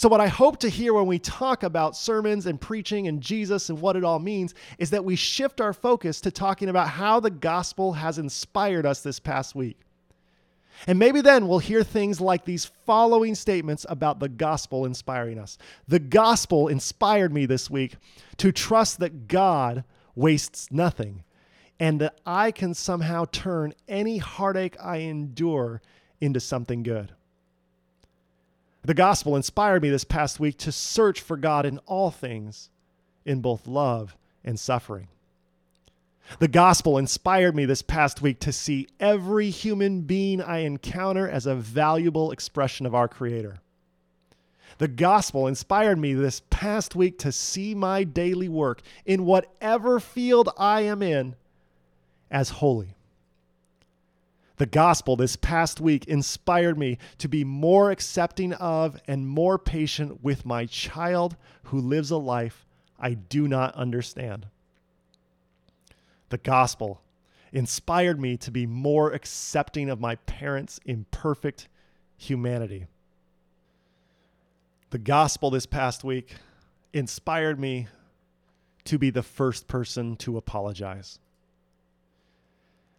So, 0.00 0.08
what 0.08 0.22
I 0.22 0.28
hope 0.28 0.56
to 0.60 0.70
hear 0.70 0.94
when 0.94 1.04
we 1.04 1.18
talk 1.18 1.62
about 1.62 1.94
sermons 1.94 2.46
and 2.46 2.58
preaching 2.58 3.06
and 3.06 3.20
Jesus 3.20 3.68
and 3.68 3.82
what 3.82 3.96
it 3.96 4.02
all 4.02 4.18
means 4.18 4.54
is 4.78 4.88
that 4.88 5.04
we 5.04 5.14
shift 5.14 5.60
our 5.60 5.74
focus 5.74 6.22
to 6.22 6.30
talking 6.30 6.70
about 6.70 6.88
how 6.88 7.20
the 7.20 7.28
gospel 7.30 7.92
has 7.92 8.16
inspired 8.16 8.86
us 8.86 9.02
this 9.02 9.20
past 9.20 9.54
week. 9.54 9.78
And 10.86 10.98
maybe 10.98 11.20
then 11.20 11.46
we'll 11.46 11.58
hear 11.58 11.82
things 11.82 12.18
like 12.18 12.46
these 12.46 12.64
following 12.64 13.34
statements 13.34 13.84
about 13.90 14.20
the 14.20 14.30
gospel 14.30 14.86
inspiring 14.86 15.38
us. 15.38 15.58
The 15.86 15.98
gospel 15.98 16.68
inspired 16.68 17.30
me 17.30 17.44
this 17.44 17.68
week 17.68 17.96
to 18.38 18.52
trust 18.52 19.00
that 19.00 19.28
God 19.28 19.84
wastes 20.14 20.72
nothing 20.72 21.24
and 21.78 22.00
that 22.00 22.18
I 22.24 22.52
can 22.52 22.72
somehow 22.72 23.26
turn 23.32 23.74
any 23.86 24.16
heartache 24.16 24.82
I 24.82 25.00
endure 25.00 25.82
into 26.22 26.40
something 26.40 26.82
good. 26.82 27.12
The 28.82 28.94
gospel 28.94 29.36
inspired 29.36 29.82
me 29.82 29.90
this 29.90 30.04
past 30.04 30.40
week 30.40 30.56
to 30.58 30.72
search 30.72 31.20
for 31.20 31.36
God 31.36 31.66
in 31.66 31.78
all 31.86 32.10
things, 32.10 32.70
in 33.24 33.40
both 33.40 33.66
love 33.66 34.16
and 34.42 34.58
suffering. 34.58 35.08
The 36.38 36.48
gospel 36.48 36.96
inspired 36.96 37.54
me 37.56 37.64
this 37.64 37.82
past 37.82 38.22
week 38.22 38.40
to 38.40 38.52
see 38.52 38.88
every 38.98 39.50
human 39.50 40.02
being 40.02 40.40
I 40.40 40.58
encounter 40.58 41.28
as 41.28 41.44
a 41.44 41.54
valuable 41.54 42.30
expression 42.30 42.86
of 42.86 42.94
our 42.94 43.08
Creator. 43.08 43.60
The 44.78 44.88
gospel 44.88 45.46
inspired 45.46 45.98
me 45.98 46.14
this 46.14 46.40
past 46.48 46.94
week 46.94 47.18
to 47.18 47.32
see 47.32 47.74
my 47.74 48.04
daily 48.04 48.48
work 48.48 48.80
in 49.04 49.26
whatever 49.26 50.00
field 50.00 50.48
I 50.56 50.82
am 50.82 51.02
in 51.02 51.34
as 52.30 52.48
holy. 52.48 52.94
The 54.60 54.66
gospel 54.66 55.16
this 55.16 55.36
past 55.36 55.80
week 55.80 56.04
inspired 56.04 56.76
me 56.76 56.98
to 57.16 57.28
be 57.28 57.44
more 57.44 57.90
accepting 57.90 58.52
of 58.52 59.00
and 59.08 59.26
more 59.26 59.58
patient 59.58 60.22
with 60.22 60.44
my 60.44 60.66
child 60.66 61.34
who 61.62 61.80
lives 61.80 62.10
a 62.10 62.18
life 62.18 62.66
I 62.98 63.14
do 63.14 63.48
not 63.48 63.74
understand. 63.74 64.48
The 66.28 66.36
gospel 66.36 67.00
inspired 67.54 68.20
me 68.20 68.36
to 68.36 68.50
be 68.50 68.66
more 68.66 69.12
accepting 69.14 69.88
of 69.88 69.98
my 69.98 70.16
parents' 70.16 70.78
imperfect 70.84 71.66
humanity. 72.18 72.84
The 74.90 74.98
gospel 74.98 75.48
this 75.48 75.64
past 75.64 76.04
week 76.04 76.34
inspired 76.92 77.58
me 77.58 77.88
to 78.84 78.98
be 78.98 79.08
the 79.08 79.22
first 79.22 79.68
person 79.68 80.16
to 80.16 80.36
apologize. 80.36 81.18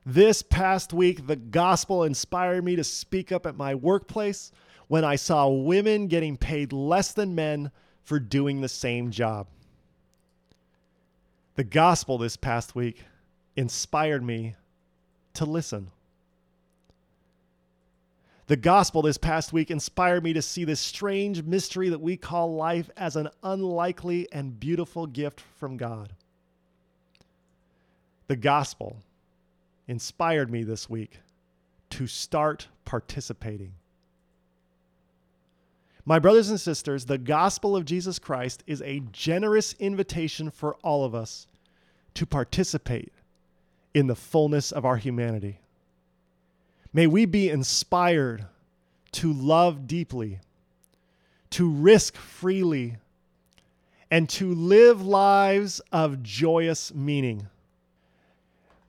This 0.05 0.41
past 0.41 0.93
week, 0.93 1.27
the 1.27 1.35
gospel 1.35 2.03
inspired 2.03 2.63
me 2.63 2.75
to 2.75 2.83
speak 2.83 3.31
up 3.31 3.45
at 3.45 3.55
my 3.55 3.75
workplace 3.75 4.51
when 4.87 5.05
I 5.05 5.15
saw 5.15 5.47
women 5.47 6.07
getting 6.07 6.37
paid 6.37 6.73
less 6.73 7.13
than 7.13 7.35
men 7.35 7.71
for 8.03 8.19
doing 8.19 8.61
the 8.61 8.69
same 8.69 9.11
job. 9.11 9.47
The 11.55 11.63
gospel 11.63 12.17
this 12.17 12.35
past 12.35 12.73
week 12.73 13.03
inspired 13.55 14.23
me 14.23 14.55
to 15.35 15.45
listen. 15.45 15.91
The 18.47 18.57
gospel 18.57 19.03
this 19.03 19.17
past 19.17 19.53
week 19.53 19.69
inspired 19.69 20.23
me 20.23 20.33
to 20.33 20.41
see 20.41 20.65
this 20.65 20.79
strange 20.79 21.43
mystery 21.43 21.89
that 21.89 22.01
we 22.01 22.17
call 22.17 22.55
life 22.55 22.89
as 22.97 23.15
an 23.15 23.29
unlikely 23.43 24.27
and 24.31 24.59
beautiful 24.59 25.05
gift 25.05 25.39
from 25.59 25.77
God. 25.77 26.13
The 28.27 28.35
gospel 28.35 28.97
inspired 29.91 30.49
me 30.49 30.63
this 30.63 30.89
week 30.89 31.19
to 31.89 32.07
start 32.07 32.69
participating. 32.85 33.73
My 36.05 36.17
brothers 36.17 36.49
and 36.49 36.59
sisters, 36.59 37.05
the 37.05 37.17
gospel 37.17 37.75
of 37.75 37.83
Jesus 37.83 38.17
Christ 38.17 38.63
is 38.65 38.81
a 38.81 39.01
generous 39.11 39.73
invitation 39.79 40.49
for 40.49 40.75
all 40.75 41.03
of 41.03 41.13
us 41.13 41.45
to 42.13 42.25
participate 42.25 43.11
in 43.93 44.07
the 44.07 44.15
fullness 44.15 44.71
of 44.71 44.85
our 44.85 44.95
humanity. 44.95 45.59
May 46.93 47.05
we 47.05 47.25
be 47.25 47.49
inspired 47.49 48.45
to 49.11 49.33
love 49.33 49.87
deeply, 49.87 50.39
to 51.49 51.69
risk 51.69 52.15
freely, 52.15 52.95
and 54.09 54.29
to 54.29 54.53
live 54.53 55.05
lives 55.05 55.81
of 55.91 56.23
joyous 56.23 56.93
meaning. 56.93 57.47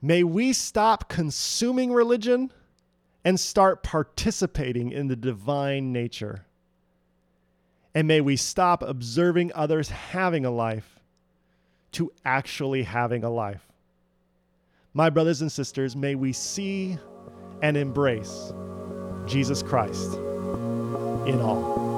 May 0.05 0.25
we 0.25 0.51
stop 0.51 1.07
consuming 1.07 1.93
religion 1.93 2.51
and 3.23 3.39
start 3.39 3.83
participating 3.83 4.91
in 4.91 5.07
the 5.07 5.15
divine 5.15 5.93
nature. 5.93 6.45
And 7.95 8.05
may 8.05 8.19
we 8.19 8.35
stop 8.35 8.83
observing 8.83 9.53
others 9.55 9.89
having 9.89 10.45
a 10.45 10.51
life 10.51 10.99
to 11.93 12.11
actually 12.25 12.83
having 12.83 13.23
a 13.23 13.29
life. 13.29 13.65
My 14.93 15.09
brothers 15.09 15.41
and 15.41 15.49
sisters, 15.49 15.95
may 15.95 16.15
we 16.15 16.33
see 16.33 16.97
and 17.61 17.77
embrace 17.77 18.51
Jesus 19.25 19.63
Christ 19.63 20.15
in 20.15 21.39
all. 21.39 21.92